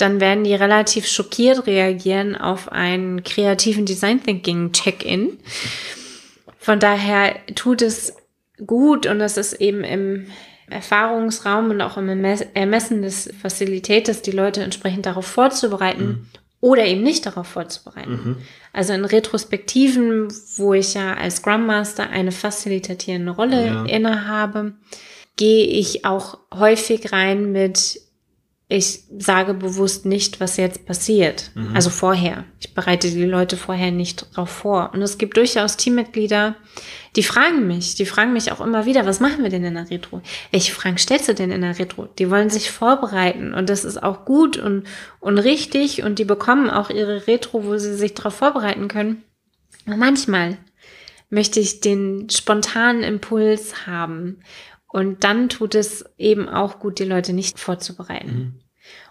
dann 0.03 0.19
werden 0.19 0.43
die 0.43 0.53
relativ 0.53 1.07
schockiert 1.07 1.65
reagieren 1.65 2.35
auf 2.35 2.69
einen 2.69 3.23
kreativen 3.23 3.85
Design 3.85 4.21
Thinking 4.21 4.73
Check-in. 4.73 5.39
Von 6.59 6.79
daher 6.79 7.37
tut 7.55 7.81
es 7.81 8.13
gut 8.67 9.07
und 9.07 9.21
es 9.21 9.37
ist 9.37 9.53
eben 9.53 9.85
im 9.85 10.27
Erfahrungsraum 10.69 11.69
und 11.69 11.81
auch 11.81 11.95
im 11.95 12.09
Ermessen 12.09 13.01
des 13.01 13.33
Facilitators 13.41 14.21
die 14.21 14.31
Leute 14.31 14.61
entsprechend 14.61 15.05
darauf 15.05 15.25
vorzubereiten 15.25 16.05
mhm. 16.05 16.27
oder 16.59 16.85
eben 16.85 17.01
nicht 17.01 17.25
darauf 17.25 17.47
vorzubereiten. 17.47 18.11
Mhm. 18.11 18.37
Also 18.73 18.91
in 18.91 19.05
Retrospektiven, 19.05 20.27
wo 20.57 20.73
ich 20.73 20.95
ja 20.95 21.13
als 21.13 21.37
Scrum 21.37 21.65
Master 21.65 22.09
eine 22.09 22.33
facilitatierende 22.33 23.31
Rolle 23.31 23.67
ja. 23.67 23.85
innehabe, 23.85 24.73
gehe 25.37 25.65
ich 25.65 26.03
auch 26.03 26.39
häufig 26.53 27.13
rein 27.13 27.53
mit 27.53 28.02
ich 28.73 29.03
sage 29.19 29.53
bewusst 29.53 30.07
nicht, 30.07 30.39
was 30.39 30.57
jetzt 30.57 30.87
passiert. 30.87 31.51
Mhm. 31.53 31.75
Also 31.75 31.91
vorher. 31.91 32.45
Ich 32.59 32.73
bereite 32.73 33.11
die 33.11 33.23
Leute 33.23 33.55
vorher 33.55 33.91
nicht 33.91 34.25
darauf 34.31 34.49
vor. 34.49 34.89
Und 34.93 35.03
es 35.03 35.19
gibt 35.19 35.37
durchaus 35.37 35.77
Teammitglieder, 35.77 36.55
die 37.15 37.21
fragen 37.21 37.67
mich, 37.67 37.93
die 37.93 38.07
fragen 38.07 38.33
mich 38.33 38.51
auch 38.51 38.61
immer 38.61 38.87
wieder, 38.87 39.05
was 39.05 39.19
machen 39.19 39.43
wir 39.43 39.51
denn 39.51 39.63
in 39.63 39.75
der 39.75 39.91
Retro? 39.91 40.23
Welche 40.49 40.73
Fragen 40.73 40.97
stellst 40.97 41.27
du 41.27 41.35
denn 41.35 41.51
in 41.51 41.61
der 41.61 41.77
Retro? 41.77 42.07
Die 42.17 42.31
wollen 42.31 42.49
sich 42.49 42.71
vorbereiten 42.71 43.53
und 43.53 43.69
das 43.69 43.85
ist 43.85 44.01
auch 44.01 44.25
gut 44.25 44.57
und, 44.57 44.87
und 45.19 45.37
richtig 45.37 46.01
und 46.01 46.17
die 46.17 46.25
bekommen 46.25 46.71
auch 46.71 46.89
ihre 46.89 47.27
Retro, 47.27 47.65
wo 47.65 47.77
sie 47.77 47.93
sich 47.93 48.15
darauf 48.15 48.33
vorbereiten 48.33 48.87
können. 48.87 49.21
Und 49.85 49.99
manchmal 49.99 50.57
möchte 51.29 51.59
ich 51.59 51.79
den 51.79 52.27
spontanen 52.31 53.03
Impuls 53.03 53.85
haben 53.85 54.39
und 54.87 55.23
dann 55.23 55.49
tut 55.49 55.75
es 55.75 56.05
eben 56.17 56.49
auch 56.49 56.79
gut, 56.79 56.97
die 56.97 57.05
Leute 57.05 57.33
nicht 57.33 57.59
vorzubereiten. 57.59 58.62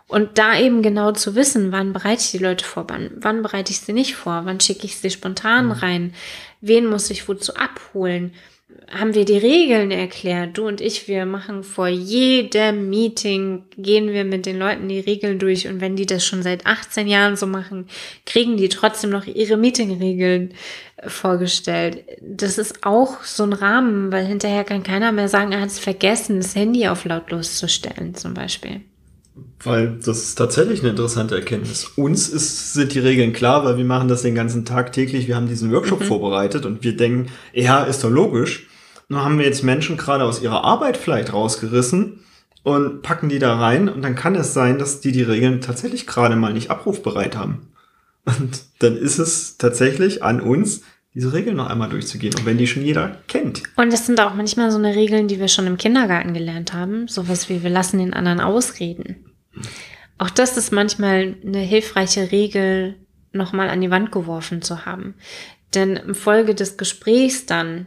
Und 0.09 0.37
da 0.39 0.59
eben 0.59 0.83
genau 0.83 1.13
zu 1.13 1.35
wissen, 1.35 1.73
wann 1.73 1.93
bereite 1.93 2.23
ich 2.23 2.31
die 2.33 2.39
Leute 2.39 2.65
vor, 2.65 2.85
wann, 2.89 3.11
wann 3.17 3.43
bereite 3.43 3.73
ich 3.73 3.81
sie 3.81 3.93
nicht 3.93 4.15
vor, 4.15 4.43
wann 4.45 4.61
schicke 4.61 4.85
ich 4.85 4.99
sie 4.99 5.11
spontan 5.11 5.67
mhm. 5.67 5.73
rein, 5.73 6.15
wen 6.61 6.87
muss 6.87 7.11
ich 7.11 7.29
wozu 7.29 7.55
abholen. 7.57 8.33
Haben 8.91 9.15
wir 9.15 9.25
die 9.25 9.39
Regeln 9.39 9.91
erklärt? 9.91 10.59
Du 10.59 10.67
und 10.67 10.83
ich, 10.83 11.09
wir 11.09 11.25
machen 11.25 11.63
vor 11.63 11.89
jedem 11.89 12.91
Meeting, 12.91 13.65
gehen 13.79 14.09
wir 14.09 14.25
mit 14.25 14.45
den 14.45 14.59
Leuten 14.59 14.89
die 14.89 15.01
Regeln 15.01 15.39
durch. 15.39 15.67
Und 15.67 15.81
wenn 15.81 15.97
die 15.97 16.05
das 16.05 16.27
schon 16.27 16.43
seit 16.43 16.67
18 16.67 17.07
Jahren 17.07 17.37
so 17.37 17.47
machen, 17.47 17.87
kriegen 18.27 18.59
die 18.59 18.69
trotzdem 18.69 19.09
noch 19.09 19.27
ihre 19.27 19.57
Meetingregeln 19.57 20.53
äh, 20.97 21.09
vorgestellt. 21.09 22.05
Das 22.21 22.59
ist 22.59 22.85
auch 22.85 23.23
so 23.25 23.45
ein 23.45 23.55
Rahmen, 23.55 24.13
weil 24.13 24.27
hinterher 24.27 24.65
kann 24.65 24.83
keiner 24.83 25.13
mehr 25.13 25.29
sagen, 25.29 25.53
er 25.53 25.63
hat 25.63 25.71
es 25.71 25.79
vergessen, 25.79 26.37
das 26.37 26.55
Handy 26.55 26.87
auf 26.87 27.07
lautlos 27.07 27.57
zu 27.57 27.69
stellen, 27.69 28.15
zum 28.15 28.35
Beispiel. 28.35 28.83
Weil 29.63 29.99
das 30.05 30.19
ist 30.19 30.35
tatsächlich 30.35 30.81
eine 30.81 30.91
interessante 30.91 31.35
Erkenntnis. 31.37 31.93
Uns 31.97 32.29
ist, 32.29 32.75
sind 32.75 32.95
die 32.95 32.99
Regeln 32.99 33.33
klar, 33.33 33.65
weil 33.65 33.79
wir 33.79 33.85
machen 33.85 34.09
das 34.09 34.23
den 34.23 34.35
ganzen 34.35 34.65
Tag 34.65 34.93
täglich. 34.93 35.29
Wir 35.29 35.37
haben 35.37 35.49
diesen 35.49 35.73
Workshop 35.73 36.01
mhm. 36.01 36.05
vorbereitet 36.05 36.67
und 36.67 36.83
wir 36.83 36.97
denken, 36.97 37.31
ja, 37.53 37.83
ist 37.83 38.05
doch 38.05 38.11
logisch. 38.11 38.69
Nur 39.09 39.25
haben 39.25 39.39
wir 39.39 39.47
jetzt 39.47 39.63
Menschen 39.63 39.97
gerade 39.97 40.25
aus 40.25 40.43
ihrer 40.43 40.65
Arbeit 40.65 40.97
vielleicht 40.97 41.33
rausgerissen 41.33 42.21
und 42.63 43.03
packen 43.03 43.29
die 43.29 43.39
da 43.39 43.59
rein 43.59 43.89
und 43.89 44.03
dann 44.03 44.15
kann 44.15 44.35
es 44.35 44.55
sein, 44.55 44.79
dass 44.79 45.01
die 45.01 45.13
die 45.13 45.23
Regeln 45.23 45.61
tatsächlich 45.61 46.07
gerade 46.07 46.37
mal 46.37 46.53
nicht 46.53 46.71
abrufbereit 46.71 47.37
haben. 47.37 47.69
Und 48.25 48.65
dann 48.79 48.97
ist 48.97 49.19
es 49.19 49.57
tatsächlich 49.57 50.23
an 50.23 50.41
uns, 50.41 50.83
diese 51.15 51.33
Regeln 51.33 51.57
noch 51.57 51.69
einmal 51.69 51.91
durchzugehen. 51.91 52.35
Und 52.35 52.47
wenn 52.47 52.59
die 52.59 52.67
schon 52.67 52.85
jeder 52.85 53.19
kennt. 53.29 53.63
Und 53.77 53.93
das 53.93 54.07
sind 54.07 54.21
auch 54.21 54.35
manchmal 54.35 54.71
so 54.71 54.79
eine 54.79 54.95
Regeln, 54.95 55.29
die 55.29 55.39
wir 55.39 55.49
schon 55.49 55.67
im 55.67 55.77
Kindergarten 55.77 56.33
gelernt 56.33 56.73
haben. 56.73 57.07
Sowas 57.09 57.49
wie 57.49 57.63
wir 57.63 57.71
lassen 57.71 57.99
den 57.99 58.15
anderen 58.15 58.41
ausreden. 58.41 59.27
Auch 60.19 60.31
das 60.31 60.57
ist 60.57 60.73
manchmal 60.73 61.37
eine 61.45 61.59
hilfreiche 61.59 62.33
Regel, 62.33 62.97
nochmal 63.33 63.69
an 63.69 63.81
die 63.81 63.91
Wand 63.91 64.13
geworfen 64.13 64.63
zu 64.63 64.87
haben. 64.87 65.15
Denn 65.75 65.97
im 65.97 66.15
Folge 66.15 66.55
des 66.55 66.77
Gesprächs 66.77 67.47
dann, 67.47 67.87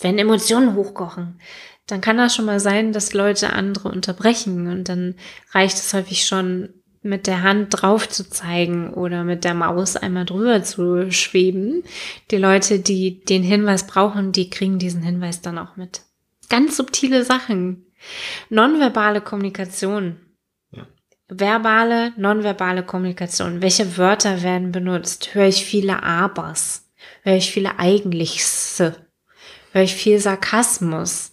wenn 0.00 0.18
Emotionen 0.18 0.74
hochkochen, 0.74 1.40
dann 1.86 2.00
kann 2.00 2.16
das 2.16 2.34
schon 2.34 2.46
mal 2.46 2.60
sein, 2.60 2.92
dass 2.92 3.12
Leute 3.12 3.52
andere 3.52 3.90
unterbrechen. 3.90 4.68
Und 4.68 4.88
dann 4.88 5.16
reicht 5.52 5.76
es 5.76 5.92
häufig 5.92 6.24
schon, 6.24 6.70
mit 7.04 7.26
der 7.26 7.42
Hand 7.42 7.68
drauf 7.70 8.08
zu 8.08 8.28
zeigen 8.28 8.92
oder 8.94 9.24
mit 9.24 9.44
der 9.44 9.54
Maus 9.54 9.96
einmal 9.96 10.24
drüber 10.24 10.62
zu 10.62 11.12
schweben. 11.12 11.84
Die 12.30 12.38
Leute, 12.38 12.78
die 12.78 13.22
den 13.24 13.42
Hinweis 13.42 13.86
brauchen, 13.86 14.32
die 14.32 14.48
kriegen 14.48 14.78
diesen 14.78 15.02
Hinweis 15.02 15.42
dann 15.42 15.58
auch 15.58 15.76
mit. 15.76 16.00
Ganz 16.48 16.76
subtile 16.76 17.22
Sachen. 17.22 17.86
Nonverbale 18.48 19.20
Kommunikation. 19.20 20.16
Ja. 20.72 20.86
Verbale, 21.28 22.12
nonverbale 22.16 22.82
Kommunikation. 22.82 23.60
Welche 23.60 23.98
Wörter 23.98 24.42
werden 24.42 24.72
benutzt? 24.72 25.34
Höre 25.34 25.48
ich 25.48 25.64
viele 25.64 26.02
Abers? 26.02 26.90
Höre 27.22 27.36
ich 27.36 27.50
viele 27.50 27.78
Eigentlichse? 27.78 28.96
Höre 29.72 29.82
ich 29.82 29.94
viel 29.94 30.18
Sarkasmus? 30.18 31.32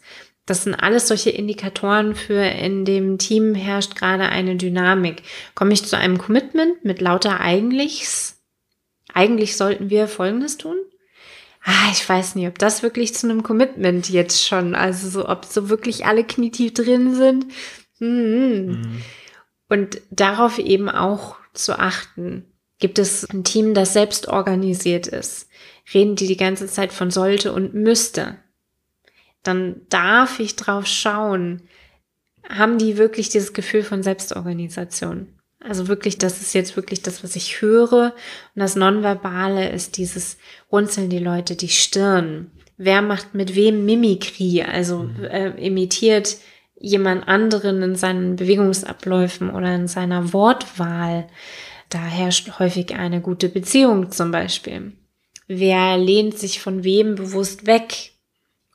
Das 0.51 0.65
sind 0.65 0.75
alles 0.75 1.07
solche 1.07 1.29
Indikatoren 1.29 2.13
für 2.13 2.43
in 2.43 2.83
dem 2.83 3.17
Team 3.17 3.55
herrscht 3.55 3.95
gerade 3.95 4.25
eine 4.25 4.57
Dynamik. 4.57 5.23
Komme 5.55 5.71
ich 5.71 5.85
zu 5.85 5.97
einem 5.97 6.17
Commitment 6.17 6.83
mit 6.83 6.99
lauter 6.99 7.39
Eigentlichs? 7.39 8.35
Eigentlich 9.13 9.55
sollten 9.55 9.89
wir 9.89 10.09
Folgendes 10.09 10.57
tun? 10.57 10.75
Ah, 11.63 11.89
ich 11.93 12.09
weiß 12.09 12.35
nicht, 12.35 12.49
ob 12.49 12.59
das 12.59 12.83
wirklich 12.83 13.13
zu 13.13 13.29
einem 13.29 13.43
Commitment 13.43 14.09
jetzt 14.09 14.45
schon, 14.45 14.75
also 14.75 15.07
so, 15.07 15.29
ob 15.29 15.45
so 15.45 15.69
wirklich 15.69 16.05
alle 16.05 16.25
knietief 16.25 16.73
drin 16.73 17.15
sind. 17.15 17.45
Mhm. 17.99 18.09
Mhm. 18.09 19.01
Und 19.69 20.01
darauf 20.09 20.59
eben 20.59 20.89
auch 20.89 21.37
zu 21.53 21.79
achten. 21.79 22.43
Gibt 22.77 22.99
es 22.99 23.23
ein 23.29 23.45
Team, 23.45 23.73
das 23.73 23.93
selbst 23.93 24.27
organisiert 24.27 25.07
ist? 25.07 25.47
Reden 25.93 26.17
die 26.17 26.27
die 26.27 26.35
ganze 26.35 26.67
Zeit 26.67 26.91
von 26.91 27.09
sollte 27.09 27.53
und 27.53 27.73
müsste? 27.73 28.35
Dann 29.43 29.81
darf 29.89 30.39
ich 30.39 30.55
drauf 30.55 30.85
schauen, 30.85 31.63
haben 32.47 32.77
die 32.77 32.97
wirklich 32.97 33.29
dieses 33.29 33.53
Gefühl 33.53 33.83
von 33.83 34.03
Selbstorganisation? 34.03 35.27
Also 35.63 35.87
wirklich, 35.87 36.17
das 36.17 36.41
ist 36.41 36.53
jetzt 36.53 36.75
wirklich 36.75 37.03
das, 37.03 37.23
was 37.23 37.35
ich 37.35 37.61
höre. 37.61 38.13
Und 38.55 38.59
das 38.59 38.75
Nonverbale 38.75 39.69
ist 39.69 39.97
dieses 39.97 40.37
Runzeln 40.71 41.09
die 41.09 41.19
Leute 41.19 41.55
die 41.55 41.69
Stirn. 41.69 42.51
Wer 42.77 43.03
macht 43.03 43.35
mit 43.35 43.55
wem 43.55 43.85
Mimikrie? 43.85 44.63
Also 44.63 45.03
mhm. 45.03 45.23
äh, 45.25 45.49
imitiert 45.63 46.37
jemand 46.79 47.27
anderen 47.27 47.83
in 47.83 47.95
seinen 47.95 48.37
Bewegungsabläufen 48.37 49.51
oder 49.51 49.75
in 49.75 49.87
seiner 49.87 50.33
Wortwahl. 50.33 51.27
Da 51.89 51.99
herrscht 51.99 52.57
häufig 52.57 52.95
eine 52.95 53.21
gute 53.21 53.49
Beziehung 53.49 54.11
zum 54.11 54.31
Beispiel. 54.31 54.93
Wer 55.47 55.97
lehnt 55.97 56.39
sich 56.39 56.59
von 56.59 56.83
wem 56.83 57.13
bewusst 57.13 57.67
weg? 57.67 58.13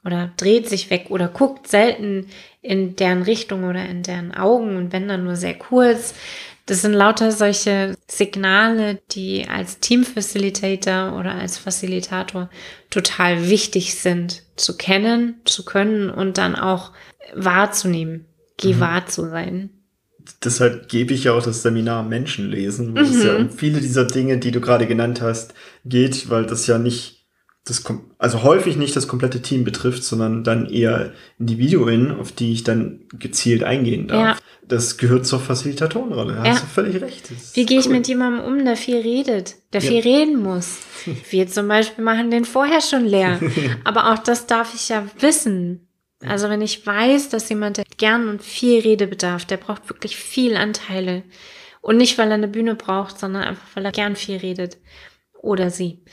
Oder 0.07 0.31
dreht 0.37 0.69
sich 0.69 0.89
weg 0.89 1.07
oder 1.09 1.29
guckt 1.29 1.67
selten 1.69 2.29
in 2.63 2.97
deren 2.97 3.23
Richtung 3.23 3.65
oder 3.65 3.85
in 3.85 4.03
deren 4.03 4.33
Augen 4.33 4.77
und 4.77 4.93
wenn 4.93 5.09
dann 5.09 5.25
nur 5.25 5.37
sehr 5.37 5.55
kurz. 5.55 6.15
Das 6.65 6.83
sind 6.83 6.95
lauter 6.95 7.31
solche 7.31 7.95
Signale, 8.09 8.99
die 9.13 9.47
als 9.49 9.79
Team-Facilitator 9.79 11.17
oder 11.17 11.35
als 11.35 11.59
Facilitator 11.59 12.51
total 12.91 13.49
wichtig 13.49 13.95
sind 13.95 14.43
zu 14.57 14.77
kennen, 14.77 15.37
zu 15.45 15.65
können 15.65 16.11
und 16.11 16.39
dann 16.39 16.57
auch 16.57 16.91
wahrzunehmen, 17.35 18.27
gewahr 18.57 19.03
mhm. 19.03 19.07
zu 19.07 19.29
sein. 19.29 19.71
Deshalb 20.43 20.89
gebe 20.89 21.15
ich 21.15 21.25
ja 21.25 21.35
auch 21.35 21.43
das 21.43 21.63
Seminar 21.63 22.03
Menschenlesen, 22.03 22.97
wo 22.97 23.01
mhm. 23.01 23.05
es 23.05 23.23
ja 23.23 23.35
mhm. 23.35 23.47
um 23.47 23.51
viele 23.51 23.81
dieser 23.81 24.05
Dinge, 24.05 24.39
die 24.39 24.51
du 24.51 24.61
gerade 24.61 24.87
genannt 24.87 25.21
hast, 25.21 25.55
geht, 25.85 26.31
weil 26.31 26.47
das 26.47 26.67
ja 26.67 26.79
nicht 26.79 27.16
das 27.67 27.83
also 28.19 28.45
häufig 28.45 28.77
nicht 28.77 28.95
das 28.95 29.09
komplette 29.09 29.43
Team 29.43 29.65
betrifft, 29.65 30.05
sondern 30.05 30.45
dann 30.45 30.71
eher 30.71 31.13
Individuen, 31.37 32.13
auf 32.13 32.31
die 32.31 32.53
ich 32.53 32.63
dann 32.63 33.01
gezielt 33.19 33.65
eingehen 33.65 34.07
darf. 34.07 34.39
Ja. 34.39 34.43
Das 34.69 34.99
gehört 34.99 35.27
zur 35.27 35.41
Facilitatorenrolle. 35.41 36.35
Da 36.35 36.45
ja. 36.45 36.51
hast 36.53 36.63
du 36.63 36.67
völlig 36.69 37.03
recht. 37.03 37.29
Wie 37.55 37.67
gehe 37.67 37.79
cool. 37.79 37.85
ich 37.85 37.89
mit 37.91 38.07
jemandem 38.07 38.45
um, 38.45 38.65
der 38.65 38.77
viel 38.77 38.99
redet, 38.99 39.57
der 39.73 39.81
ja. 39.81 39.91
viel 39.91 40.01
reden 40.01 40.41
muss? 40.41 40.79
Wir 41.31 41.49
zum 41.49 41.67
Beispiel 41.67 42.05
machen 42.05 42.31
den 42.31 42.45
vorher 42.45 42.81
schon 42.81 43.05
leer. 43.05 43.41
Aber 43.85 44.13
auch 44.13 44.19
das 44.19 44.47
darf 44.47 44.73
ich 44.73 44.89
ja 44.89 45.05
wissen. 45.19 45.89
Also 46.21 46.49
wenn 46.49 46.63
ich 46.63 46.87
weiß, 46.87 47.31
dass 47.31 47.49
jemand, 47.49 47.79
der 47.79 47.85
gern 47.97 48.29
und 48.29 48.43
viel 48.43 48.81
Redebedarf, 48.81 49.45
der 49.45 49.57
braucht 49.57 49.89
wirklich 49.89 50.17
viel 50.17 50.57
Anteile. 50.57 51.25
Und 51.81 51.97
nicht, 51.97 52.17
weil 52.17 52.29
er 52.29 52.35
eine 52.35 52.49
Bühne 52.49 52.77
braucht, 52.77 53.19
sondern 53.19 53.43
einfach, 53.43 53.67
weil 53.75 53.85
er 53.85 53.93
gern 53.93 54.15
viel 54.15 54.37
redet. 54.37 54.79
Oder 55.43 55.71
sie. 55.71 56.05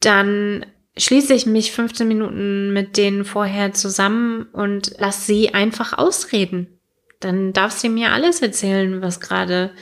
Dann 0.00 0.64
schließe 0.98 1.34
ich 1.34 1.46
mich 1.46 1.72
15 1.72 2.06
Minuten 2.06 2.72
mit 2.72 2.96
denen 2.96 3.24
vorher 3.24 3.72
zusammen 3.72 4.46
und 4.52 4.92
lass 4.98 5.26
sie 5.26 5.54
einfach 5.54 5.96
ausreden. 5.96 6.78
Dann 7.20 7.52
darf 7.52 7.72
sie 7.72 7.88
mir 7.88 8.12
alles 8.12 8.42
erzählen, 8.42 9.02
was 9.02 9.20
gerade 9.20 9.72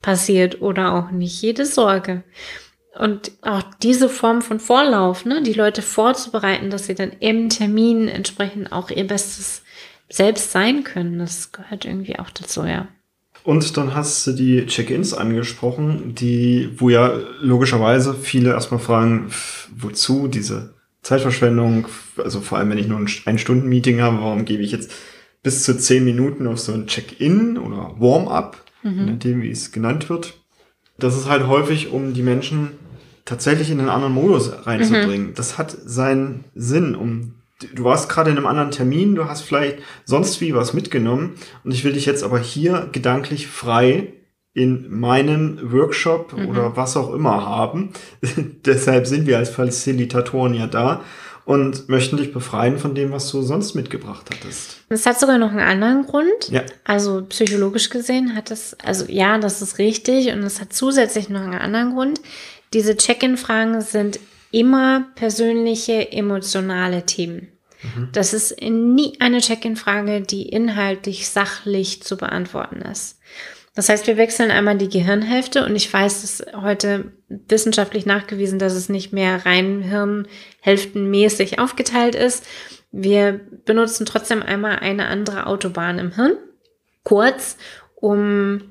passiert 0.00 0.62
oder 0.62 0.94
auch 0.94 1.10
nicht. 1.10 1.40
Jede 1.42 1.66
Sorge. 1.66 2.24
Und 2.98 3.32
auch 3.42 3.62
diese 3.82 4.08
Form 4.08 4.42
von 4.42 4.60
Vorlauf, 4.60 5.24
ne, 5.24 5.42
die 5.42 5.52
Leute 5.52 5.82
vorzubereiten, 5.82 6.70
dass 6.70 6.86
sie 6.86 6.94
dann 6.94 7.12
im 7.20 7.48
Termin 7.48 8.08
entsprechend 8.08 8.72
auch 8.72 8.90
ihr 8.90 9.06
bestes 9.06 9.62
Selbst 10.08 10.50
sein 10.50 10.82
können, 10.82 11.18
das 11.20 11.52
gehört 11.52 11.84
irgendwie 11.84 12.18
auch 12.18 12.30
dazu, 12.30 12.64
ja. 12.64 12.88
Und 13.42 13.76
dann 13.76 13.94
hast 13.94 14.26
du 14.26 14.32
die 14.32 14.66
Check-ins 14.66 15.14
angesprochen, 15.14 16.14
die, 16.14 16.70
wo 16.76 16.90
ja 16.90 17.12
logischerweise 17.40 18.14
viele 18.14 18.50
erstmal 18.50 18.80
fragen, 18.80 19.30
wozu 19.76 20.28
diese 20.28 20.74
Zeitverschwendung, 21.02 21.86
also 22.18 22.40
vor 22.40 22.58
allem 22.58 22.70
wenn 22.70 22.78
ich 22.78 22.86
nur 22.86 23.00
ein 23.24 23.38
Stunden-Meeting 23.38 24.00
habe, 24.00 24.18
warum 24.20 24.44
gebe 24.44 24.62
ich 24.62 24.72
jetzt 24.72 24.92
bis 25.42 25.62
zu 25.62 25.76
zehn 25.76 26.04
Minuten 26.04 26.46
auf 26.46 26.60
so 26.60 26.72
ein 26.72 26.86
Check-in 26.86 27.56
oder 27.56 27.94
Warm-up, 27.98 28.62
mhm. 28.82 29.06
nachdem 29.06 29.42
wie 29.42 29.50
es 29.50 29.72
genannt 29.72 30.10
wird. 30.10 30.34
Das 30.98 31.16
ist 31.16 31.28
halt 31.28 31.46
häufig, 31.46 31.90
um 31.90 32.12
die 32.12 32.22
Menschen 32.22 32.72
tatsächlich 33.24 33.70
in 33.70 33.80
einen 33.80 33.88
anderen 33.88 34.12
Modus 34.12 34.52
reinzubringen. 34.66 35.28
Mhm. 35.28 35.34
Das 35.34 35.56
hat 35.56 35.70
seinen 35.70 36.44
Sinn, 36.54 36.94
um 36.94 37.36
du 37.74 37.84
warst 37.84 38.08
gerade 38.08 38.30
in 38.30 38.36
einem 38.36 38.46
anderen 38.46 38.70
Termin, 38.70 39.14
du 39.14 39.26
hast 39.26 39.42
vielleicht 39.42 39.78
sonst 40.04 40.40
wie 40.40 40.54
was 40.54 40.72
mitgenommen 40.72 41.34
und 41.64 41.72
ich 41.72 41.84
will 41.84 41.92
dich 41.92 42.06
jetzt 42.06 42.22
aber 42.22 42.38
hier 42.38 42.88
gedanklich 42.92 43.46
frei 43.46 44.12
in 44.52 44.90
meinem 44.90 45.72
Workshop 45.72 46.32
mhm. 46.32 46.48
oder 46.48 46.76
was 46.76 46.96
auch 46.96 47.14
immer 47.14 47.46
haben. 47.46 47.90
Deshalb 48.64 49.06
sind 49.06 49.26
wir 49.26 49.38
als 49.38 49.50
Facilitatoren 49.50 50.54
ja 50.54 50.66
da 50.66 51.04
und 51.44 51.88
möchten 51.88 52.16
dich 52.16 52.32
befreien 52.32 52.78
von 52.78 52.94
dem, 52.94 53.12
was 53.12 53.30
du 53.30 53.42
sonst 53.42 53.74
mitgebracht 53.74 54.26
hattest. 54.32 54.82
Das 54.88 55.06
hat 55.06 55.18
sogar 55.18 55.38
noch 55.38 55.50
einen 55.50 55.60
anderen 55.60 56.06
Grund. 56.06 56.48
Ja. 56.50 56.62
Also 56.84 57.24
psychologisch 57.28 57.90
gesehen 57.90 58.34
hat 58.34 58.50
es, 58.50 58.76
also 58.84 59.06
ja, 59.08 59.38
das 59.38 59.62
ist 59.62 59.78
richtig 59.78 60.32
und 60.32 60.42
es 60.42 60.60
hat 60.60 60.72
zusätzlich 60.72 61.28
noch 61.28 61.40
einen 61.40 61.54
anderen 61.54 61.94
Grund. 61.94 62.20
Diese 62.72 62.96
Check-in-Fragen 62.96 63.80
sind 63.80 64.20
immer 64.52 65.06
persönliche, 65.14 66.12
emotionale 66.12 67.06
Themen. 67.06 67.48
Mhm. 67.82 68.08
Das 68.12 68.34
ist 68.34 68.60
nie 68.60 69.14
eine 69.20 69.40
Check-in-Frage, 69.40 70.20
die 70.22 70.48
inhaltlich 70.48 71.28
sachlich 71.28 72.02
zu 72.02 72.16
beantworten 72.16 72.82
ist. 72.82 73.18
Das 73.74 73.88
heißt, 73.88 74.06
wir 74.08 74.16
wechseln 74.16 74.50
einmal 74.50 74.76
die 74.76 74.88
Gehirnhälfte 74.88 75.64
und 75.64 75.76
ich 75.76 75.92
weiß, 75.92 76.24
es 76.24 76.40
ist 76.40 76.52
heute 76.54 77.12
wissenschaftlich 77.28 78.04
nachgewiesen, 78.04 78.58
dass 78.58 78.74
es 78.74 78.88
nicht 78.88 79.12
mehr 79.12 79.46
rein 79.46 79.80
hirnhälftenmäßig 79.82 81.60
aufgeteilt 81.60 82.16
ist. 82.16 82.44
Wir 82.90 83.40
benutzen 83.64 84.06
trotzdem 84.06 84.42
einmal 84.42 84.80
eine 84.80 85.06
andere 85.06 85.46
Autobahn 85.46 86.00
im 86.00 86.12
Hirn, 86.12 86.36
kurz, 87.04 87.56
um 87.94 88.62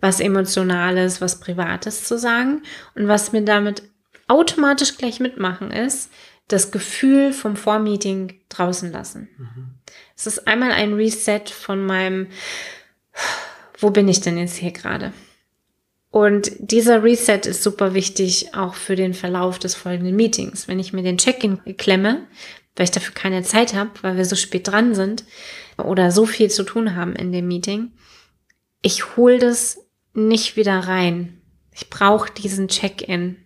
was 0.00 0.20
Emotionales, 0.20 1.20
was 1.20 1.40
Privates 1.40 2.04
zu 2.04 2.18
sagen. 2.18 2.62
Und 2.96 3.06
was 3.06 3.32
wir 3.32 3.42
damit 3.42 3.84
automatisch 4.28 4.96
gleich 4.96 5.20
mitmachen 5.20 5.70
ist, 5.70 6.10
das 6.46 6.70
Gefühl 6.70 7.32
vom 7.32 7.56
Vormeeting 7.56 8.40
draußen 8.48 8.90
lassen. 8.90 9.28
Mhm. 9.36 9.74
Es 10.16 10.26
ist 10.26 10.46
einmal 10.46 10.72
ein 10.72 10.94
Reset 10.94 11.44
von 11.50 11.84
meinem 11.84 12.28
wo 13.78 13.90
bin 13.90 14.08
ich 14.08 14.20
denn 14.20 14.38
jetzt 14.38 14.56
hier 14.56 14.72
gerade? 14.72 15.12
Und 16.10 16.50
dieser 16.58 17.02
Reset 17.02 17.40
ist 17.46 17.62
super 17.62 17.94
wichtig 17.94 18.54
auch 18.54 18.74
für 18.74 18.96
den 18.96 19.14
Verlauf 19.14 19.58
des 19.58 19.74
folgenden 19.74 20.16
Meetings. 20.16 20.66
Wenn 20.66 20.78
ich 20.78 20.92
mir 20.92 21.02
den 21.02 21.18
Check-in 21.18 21.76
klemme, 21.76 22.26
weil 22.76 22.84
ich 22.84 22.90
dafür 22.90 23.14
keine 23.14 23.42
Zeit 23.42 23.74
habe, 23.74 23.90
weil 24.02 24.16
wir 24.16 24.24
so 24.24 24.34
spät 24.34 24.66
dran 24.66 24.94
sind 24.94 25.24
oder 25.76 26.10
so 26.10 26.26
viel 26.26 26.50
zu 26.50 26.64
tun 26.64 26.96
haben 26.96 27.14
in 27.14 27.30
dem 27.30 27.46
Meeting, 27.46 27.92
ich 28.82 29.16
hole 29.16 29.38
das 29.38 29.78
nicht 30.14 30.56
wieder 30.56 30.78
rein. 30.80 31.40
Ich 31.72 31.90
brauche 31.90 32.32
diesen 32.32 32.68
Check-in 32.68 33.36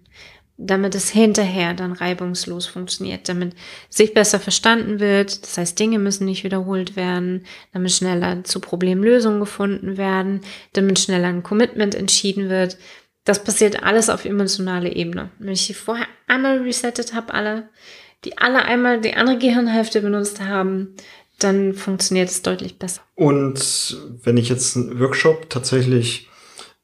damit 0.56 0.94
es 0.94 1.10
hinterher 1.10 1.74
dann 1.74 1.92
reibungslos 1.92 2.66
funktioniert, 2.66 3.28
damit 3.28 3.54
sich 3.88 4.14
besser 4.14 4.38
verstanden 4.38 5.00
wird. 5.00 5.42
Das 5.42 5.58
heißt, 5.58 5.78
Dinge 5.78 5.98
müssen 5.98 6.26
nicht 6.26 6.44
wiederholt 6.44 6.96
werden, 6.96 7.44
damit 7.72 7.92
schneller 7.92 8.44
zu 8.44 8.60
Problemlösungen 8.60 9.40
gefunden 9.40 9.96
werden, 9.96 10.42
damit 10.72 10.98
schneller 10.98 11.28
ein 11.28 11.42
Commitment 11.42 11.94
entschieden 11.94 12.48
wird. 12.48 12.76
Das 13.24 13.42
passiert 13.42 13.82
alles 13.82 14.10
auf 14.10 14.24
emotionaler 14.24 14.94
Ebene. 14.94 15.30
Wenn 15.38 15.52
ich 15.52 15.66
die 15.66 15.74
vorher 15.74 16.06
einmal 16.26 16.58
resettet 16.58 17.14
habe, 17.14 17.34
alle, 17.34 17.68
die 18.24 18.38
alle 18.38 18.64
einmal 18.64 19.00
die 19.00 19.14
andere 19.14 19.38
Gehirnhälfte 19.38 20.00
benutzt 20.00 20.40
haben, 20.40 20.94
dann 21.38 21.74
funktioniert 21.74 22.28
es 22.28 22.42
deutlich 22.42 22.78
besser. 22.78 23.02
Und 23.14 23.96
wenn 24.22 24.36
ich 24.36 24.48
jetzt 24.48 24.76
einen 24.76 25.00
Workshop 25.00 25.50
tatsächlich 25.50 26.28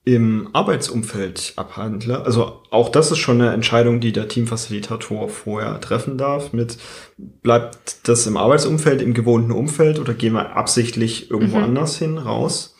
im 0.05 0.49
Arbeitsumfeld 0.55 1.53
abhandle, 1.57 2.25
also 2.25 2.63
auch 2.71 2.89
das 2.89 3.11
ist 3.11 3.19
schon 3.19 3.41
eine 3.41 3.53
Entscheidung, 3.53 4.01
die 4.01 4.13
der 4.13 4.29
Teamfacilitator 4.29 5.29
vorher 5.29 5.81
treffen 5.81 6.17
darf, 6.17 6.53
mit 6.53 6.79
bleibt 7.17 8.09
das 8.09 8.27
im 8.27 8.37
Arbeitsumfeld, 8.37 9.03
im 9.03 9.13
gewohnten 9.13 9.53
Umfeld 9.53 9.99
oder 9.99 10.15
gehen 10.15 10.33
wir 10.33 10.57
absichtlich 10.57 11.31
irgendwo 11.31 11.59
mhm. 11.59 11.65
anders 11.65 11.99
hin, 11.99 12.17
raus. 12.17 12.75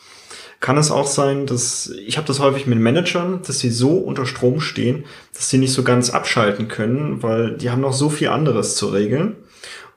Kann 0.59 0.77
es 0.77 0.91
auch 0.91 1.07
sein, 1.07 1.45
dass, 1.45 1.89
ich 2.05 2.17
habe 2.17 2.27
das 2.27 2.39
häufig 2.39 2.67
mit 2.67 2.79
Managern, 2.79 3.41
dass 3.45 3.59
sie 3.59 3.69
so 3.69 3.91
unter 3.97 4.25
Strom 4.25 4.59
stehen, 4.59 5.05
dass 5.33 5.49
sie 5.49 5.57
nicht 5.57 5.71
so 5.71 5.83
ganz 5.83 6.09
abschalten 6.09 6.67
können, 6.67 7.23
weil 7.23 7.55
die 7.55 7.69
haben 7.69 7.81
noch 7.81 7.93
so 7.93 8.09
viel 8.09 8.27
anderes 8.29 8.75
zu 8.75 8.87
regeln. 8.87 9.37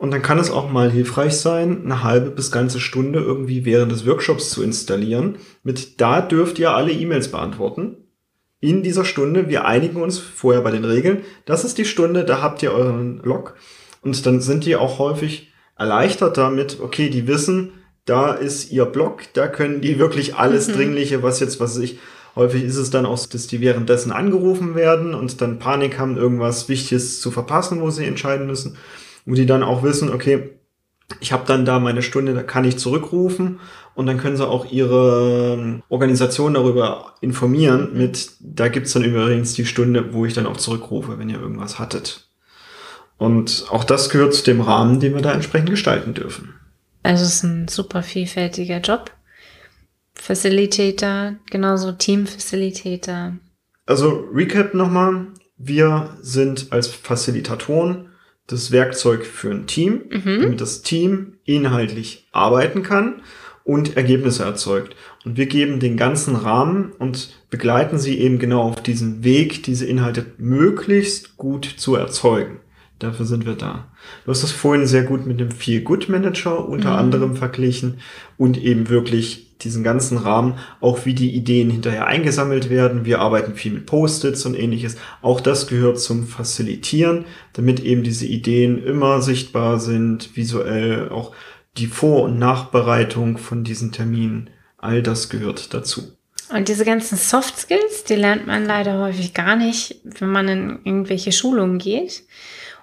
Und 0.03 0.11
dann 0.11 0.21
kann 0.21 0.41
es 0.41 0.51
auch 0.51 0.69
mal 0.69 0.91
hilfreich 0.91 1.37
sein, 1.37 1.83
eine 1.85 2.03
halbe 2.03 2.31
bis 2.31 2.51
ganze 2.51 2.81
Stunde 2.81 3.21
irgendwie 3.21 3.65
während 3.65 3.93
des 3.93 4.05
Workshops 4.05 4.51
zu 4.51 4.61
installieren. 4.61 5.37
Mit 5.63 6.01
da 6.01 6.21
dürft 6.21 6.59
ihr 6.59 6.73
alle 6.73 6.91
E-Mails 6.91 7.29
beantworten. 7.29 7.99
In 8.59 8.83
dieser 8.83 9.05
Stunde, 9.05 9.49
wir 9.49 9.65
einigen 9.65 10.03
uns 10.03 10.19
vorher 10.19 10.63
bei 10.63 10.73
den 10.73 10.85
Regeln. 10.85 11.19
Das 11.45 11.63
ist 11.63 11.79
die 11.79 11.85
Stunde, 11.85 12.25
da 12.25 12.43
habt 12.43 12.65
ihr 12.65 12.73
euren 12.73 13.19
Log. 13.23 13.55
Und 14.01 14.27
dann 14.27 14.41
sind 14.41 14.67
die 14.67 14.75
auch 14.75 14.99
häufig 14.99 15.53
erleichtert 15.79 16.37
damit, 16.37 16.79
okay, 16.81 17.09
die 17.09 17.29
wissen, 17.29 17.71
da 18.05 18.33
ist 18.33 18.73
ihr 18.73 18.87
Blog, 18.87 19.23
da 19.35 19.47
können 19.47 19.83
die 19.83 20.01
wirklich 20.01 20.35
alles 20.35 20.67
mhm. 20.67 20.73
Dringliche, 20.73 21.23
was 21.23 21.39
jetzt, 21.39 21.61
was 21.61 21.79
ich, 21.79 22.01
häufig 22.35 22.65
ist 22.65 22.77
es 22.77 22.91
dann 22.91 23.07
auch, 23.07 23.25
dass 23.27 23.47
die 23.47 23.61
währenddessen 23.61 24.11
angerufen 24.11 24.75
werden 24.75 25.15
und 25.15 25.41
dann 25.41 25.61
Panik 25.61 26.01
haben, 26.01 26.17
irgendwas 26.17 26.69
Wichtiges 26.69 27.21
zu 27.21 27.31
verpassen, 27.31 27.81
wo 27.81 27.91
sie 27.91 28.05
entscheiden 28.05 28.49
müssen 28.49 28.77
wo 29.25 29.35
die 29.35 29.47
dann 29.47 29.63
auch 29.63 29.83
wissen, 29.83 30.13
okay, 30.13 30.51
ich 31.21 31.33
habe 31.33 31.45
dann 31.47 31.65
da 31.65 31.79
meine 31.79 32.03
Stunde, 32.03 32.35
da 32.35 32.43
kann 32.43 32.65
ich 32.65 32.79
zurückrufen 32.79 33.61
und 33.95 34.07
dann 34.07 34.19
können 34.19 34.37
sie 34.37 34.47
auch 34.47 34.71
ihre 34.71 35.57
ähm, 35.59 35.83
Organisation 35.89 36.55
darüber 36.55 37.15
informieren 37.21 37.91
mit, 37.93 38.31
da 38.41 38.69
gibt's 38.69 38.93
dann 38.93 39.05
übrigens 39.05 39.55
die 39.55 39.67
Stunde, 39.67 40.15
wo 40.15 40.25
ich 40.25 40.35
dann 40.35 40.47
auch 40.47 40.57
zurückrufe, 40.57 41.19
wenn 41.19 41.29
ihr 41.29 41.41
irgendwas 41.41 41.79
hattet. 41.79 42.29
Und 43.19 43.67
auch 43.71 43.85
das 43.85 44.09
gehört 44.11 44.35
zu 44.35 44.43
dem 44.45 44.61
Rahmen, 44.61 45.01
den 45.01 45.15
wir 45.15 45.23
da 45.23 45.33
entsprechend 45.33 45.71
gestalten 45.71 46.15
dürfen. 46.15 46.55
Also 47.03 47.25
es 47.25 47.35
ist 47.35 47.43
ein 47.45 47.69
super 47.69 48.03
vielfältiger 48.03 48.81
Job. 48.81 49.11
Facilitator, 50.15 51.35
genauso 51.51 51.93
Team-Facilitator. 51.93 53.37
Also 53.87 54.29
Recap 54.33 54.75
nochmal. 54.75 55.27
Wir 55.57 56.17
sind 56.21 56.73
als 56.73 56.89
Facilitatoren 56.89 58.12
das 58.47 58.71
Werkzeug 58.71 59.25
für 59.25 59.51
ein 59.51 59.67
Team, 59.67 60.03
mhm. 60.11 60.41
damit 60.43 60.61
das 60.61 60.83
Team 60.83 61.35
inhaltlich 61.45 62.29
arbeiten 62.33 62.83
kann 62.83 63.23
und 63.65 63.97
Ergebnisse 63.97 64.45
erzeugt. 64.45 64.97
Und 65.25 65.37
wir 65.37 65.47
geben 65.47 65.81
den 65.81 65.97
ganzen 65.97 66.37
Rahmen 66.37 66.93
und 66.99 67.41
begleiten 67.51 67.99
sie 67.99 68.19
eben 68.19 68.39
genau 68.39 68.63
auf 68.63 68.83
diesen 68.83 69.25
Weg, 69.25 69.63
diese 69.63 69.87
Inhalte 69.87 70.27
möglichst 70.39 71.37
gut 71.37 71.65
zu 71.65 71.95
erzeugen. 71.95 72.61
Dafür 73.03 73.27
sind 73.27 73.47
wir 73.47 73.55
da. 73.55 73.89
Du 74.25 74.31
hast 74.31 74.45
das 74.45 74.53
vorhin 74.53 74.87
sehr 74.87 75.03
gut 75.03 75.27
mit 75.27 75.41
dem 75.41 75.51
Feel 75.51 75.81
Good 75.81 76.09
Manager 76.09 76.69
unter 76.69 76.93
mhm. 76.93 76.99
anderem 76.99 77.37
verglichen 77.37 77.99
und 78.37 78.57
eben 78.57 78.89
wirklich 78.89 79.57
diesen 79.63 79.83
ganzen 79.83 80.19
Rahmen, 80.19 80.55
auch 80.81 81.05
wie 81.05 81.15
die 81.15 81.35
Ideen 81.35 81.69
hinterher 81.69 82.07
eingesammelt 82.07 82.71
werden. 82.71 83.05
Wir 83.05 83.19
arbeiten 83.19 83.55
viel 83.55 83.73
mit 83.73 83.87
Post-its 83.87 84.47
und 84.47 84.57
ähnliches. 84.57 84.97
Auch 85.21 85.41
das 85.41 85.67
gehört 85.67 85.99
zum 85.99 86.29
Facilitieren, 86.29 87.25
damit 87.55 87.81
eben 87.81 88.05
diese 88.05 88.27
Ideen 88.27 88.81
immer 88.85 89.21
sichtbar 89.21 89.81
sind, 89.81 90.37
visuell, 90.37 91.09
auch 91.09 91.35
die 91.77 91.89
Vor- 91.89 92.23
und 92.23 92.39
Nachbereitung 92.39 93.37
von 93.37 93.65
diesen 93.65 93.91
Terminen. 93.91 94.51
All 94.79 95.03
das 95.03 95.29
gehört 95.29 95.75
dazu. 95.75 96.13
Und 96.55 96.69
diese 96.69 96.85
ganzen 96.85 97.17
Soft 97.17 97.59
Skills, 97.59 98.05
die 98.05 98.15
lernt 98.15 98.47
man 98.47 98.65
leider 98.65 99.01
häufig 99.01 99.35
gar 99.35 99.57
nicht, 99.57 99.97
wenn 100.05 100.31
man 100.31 100.49
in 100.49 100.79
irgendwelche 100.85 101.33
Schulungen 101.33 101.79
geht. 101.79 102.23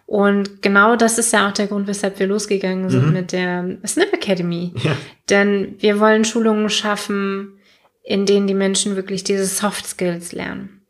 Und 0.09 0.63
genau 0.63 0.95
das 0.95 1.19
ist 1.19 1.31
ja 1.33 1.47
auch 1.47 1.53
der 1.53 1.67
Grund, 1.67 1.85
weshalb 1.85 2.17
wir 2.17 2.25
losgegangen 2.25 2.89
sind 2.89 3.05
mhm. 3.05 3.13
mit 3.13 3.31
der 3.31 3.77
Snip 3.85 4.11
Academy. 4.11 4.73
Ja. 4.81 4.97
Denn 5.29 5.75
wir 5.77 5.99
wollen 5.99 6.25
Schulungen 6.25 6.67
schaffen, 6.71 7.59
in 8.01 8.25
denen 8.25 8.47
die 8.47 8.55
Menschen 8.55 8.95
wirklich 8.95 9.23
diese 9.23 9.45
Soft 9.45 9.85
Skills 9.85 10.31
lernen. 10.31 10.81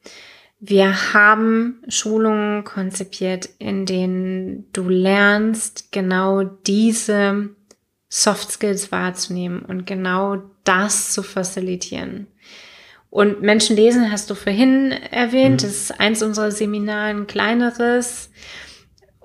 Wir 0.62 1.14
haben 1.14 1.84
Schulungen 1.90 2.64
konzipiert, 2.64 3.50
in 3.60 3.86
denen 3.86 4.72
du 4.72 4.88
lernst, 4.88 5.92
genau 5.92 6.46
diese 6.46 7.50
Soft 8.08 8.54
Skills 8.54 8.90
wahrzunehmen 8.94 9.64
und 9.64 9.86
genau 9.86 10.38
das 10.64 11.12
zu 11.12 11.24
facilitieren. 11.24 12.28
Und 13.10 13.42
Menschen 13.42 13.76
lesen 13.76 14.14
hast 14.14 14.30
du 14.30 14.36
vorhin 14.36 14.94
erwähnt, 14.94 15.62
mhm. 15.62 15.68
das 15.68 15.72
ist 15.72 16.00
eins 16.00 16.24
unserer 16.24 16.52
Seminare, 16.52 17.10
ein 17.10 17.28
kleineres. 17.28 18.30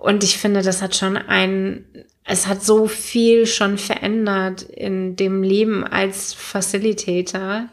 Und 0.05 0.23
ich 0.23 0.37
finde, 0.37 0.61
das 0.61 0.83
hat 0.83 0.95
schon 0.95 1.17
ein, 1.17 1.87
es 2.25 2.47
hat 2.47 2.63
so 2.63 2.89
viel 2.89 3.47
schon 3.47 3.79
verändert 3.79 4.61
in 4.61 5.17
dem 5.17 5.43
Leben 5.43 5.83
als 5.83 6.35
Facilitator, 6.35 7.71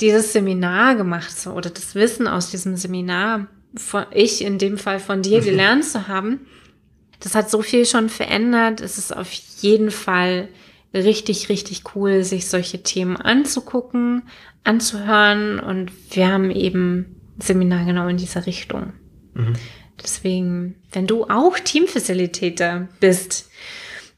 dieses 0.00 0.32
Seminar 0.32 0.94
gemacht 0.94 1.36
so, 1.36 1.50
oder 1.50 1.70
das 1.70 1.96
Wissen 1.96 2.28
aus 2.28 2.52
diesem 2.52 2.76
Seminar, 2.76 3.48
von, 3.74 4.06
ich 4.12 4.44
in 4.44 4.58
dem 4.58 4.78
Fall 4.78 5.00
von 5.00 5.22
dir 5.22 5.40
gelernt 5.44 5.84
zu 5.84 6.06
haben, 6.06 6.46
das 7.18 7.34
hat 7.34 7.50
so 7.50 7.62
viel 7.62 7.84
schon 7.84 8.10
verändert. 8.10 8.80
Es 8.80 8.96
ist 8.96 9.16
auf 9.16 9.32
jeden 9.32 9.90
Fall 9.90 10.48
richtig, 10.94 11.48
richtig 11.48 11.82
cool, 11.96 12.22
sich 12.22 12.46
solche 12.46 12.84
Themen 12.84 13.16
anzugucken, 13.16 14.22
anzuhören. 14.62 15.58
Und 15.58 15.90
wir 16.14 16.28
haben 16.28 16.52
eben 16.52 17.16
Seminar 17.40 17.86
genau 17.86 18.06
in 18.06 18.18
dieser 18.18 18.46
Richtung. 18.46 18.92
Mhm. 19.34 19.54
Deswegen, 20.02 20.76
wenn 20.92 21.06
du 21.06 21.24
auch 21.24 21.58
Teamfacilitator 21.58 22.88
bist 23.00 23.50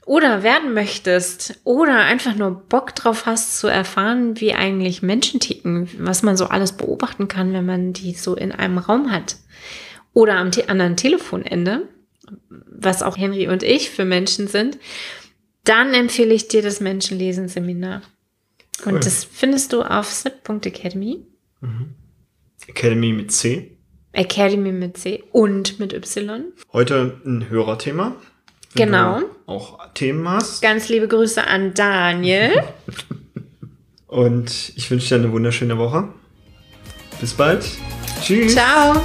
oder 0.04 0.42
werden 0.42 0.74
möchtest 0.74 1.60
oder 1.64 1.98
einfach 2.00 2.34
nur 2.34 2.50
Bock 2.50 2.94
drauf 2.94 3.26
hast 3.26 3.58
zu 3.58 3.68
erfahren, 3.68 4.40
wie 4.40 4.54
eigentlich 4.54 5.02
Menschen 5.02 5.40
ticken, 5.40 5.88
was 5.98 6.22
man 6.22 6.36
so 6.36 6.46
alles 6.46 6.72
beobachten 6.72 7.28
kann, 7.28 7.52
wenn 7.52 7.66
man 7.66 7.92
die 7.92 8.14
so 8.14 8.34
in 8.34 8.52
einem 8.52 8.78
Raum 8.78 9.10
hat 9.12 9.36
oder 10.14 10.36
am 10.36 10.50
anderen 10.66 10.96
Telefonende, 10.96 11.88
was 12.50 13.02
auch 13.02 13.16
Henry 13.16 13.48
und 13.48 13.62
ich 13.62 13.90
für 13.90 14.04
Menschen 14.04 14.48
sind, 14.48 14.78
dann 15.64 15.94
empfehle 15.94 16.34
ich 16.34 16.48
dir 16.48 16.62
das 16.62 16.80
Menschenlesen-Seminar. 16.80 18.02
Und 18.84 18.94
cool. 18.94 19.00
das 19.00 19.24
findest 19.24 19.72
du 19.72 19.82
auf 19.82 20.10
slip.academy. 20.10 21.26
Mhm. 21.60 21.94
Academy 22.66 23.12
mit 23.12 23.32
C. 23.32 23.77
Academy 24.12 24.72
mit 24.72 24.96
C 24.96 25.24
und 25.32 25.78
mit 25.78 25.92
Y. 25.92 26.44
Heute 26.72 27.20
ein 27.24 27.48
Hörerthema. 27.48 28.16
Genau. 28.74 29.22
auch 29.46 29.78
Themen 29.94 30.28
hast. 30.28 30.62
Ganz 30.62 30.88
liebe 30.88 31.08
Grüße 31.08 31.46
an 31.46 31.74
Daniel. 31.74 32.62
und 34.06 34.72
ich 34.76 34.90
wünsche 34.90 35.08
dir 35.08 35.24
eine 35.24 35.32
wunderschöne 35.32 35.78
Woche. 35.78 36.08
Bis 37.20 37.34
bald. 37.34 37.64
Tschüss. 38.22 38.54
Ciao. 38.54 39.00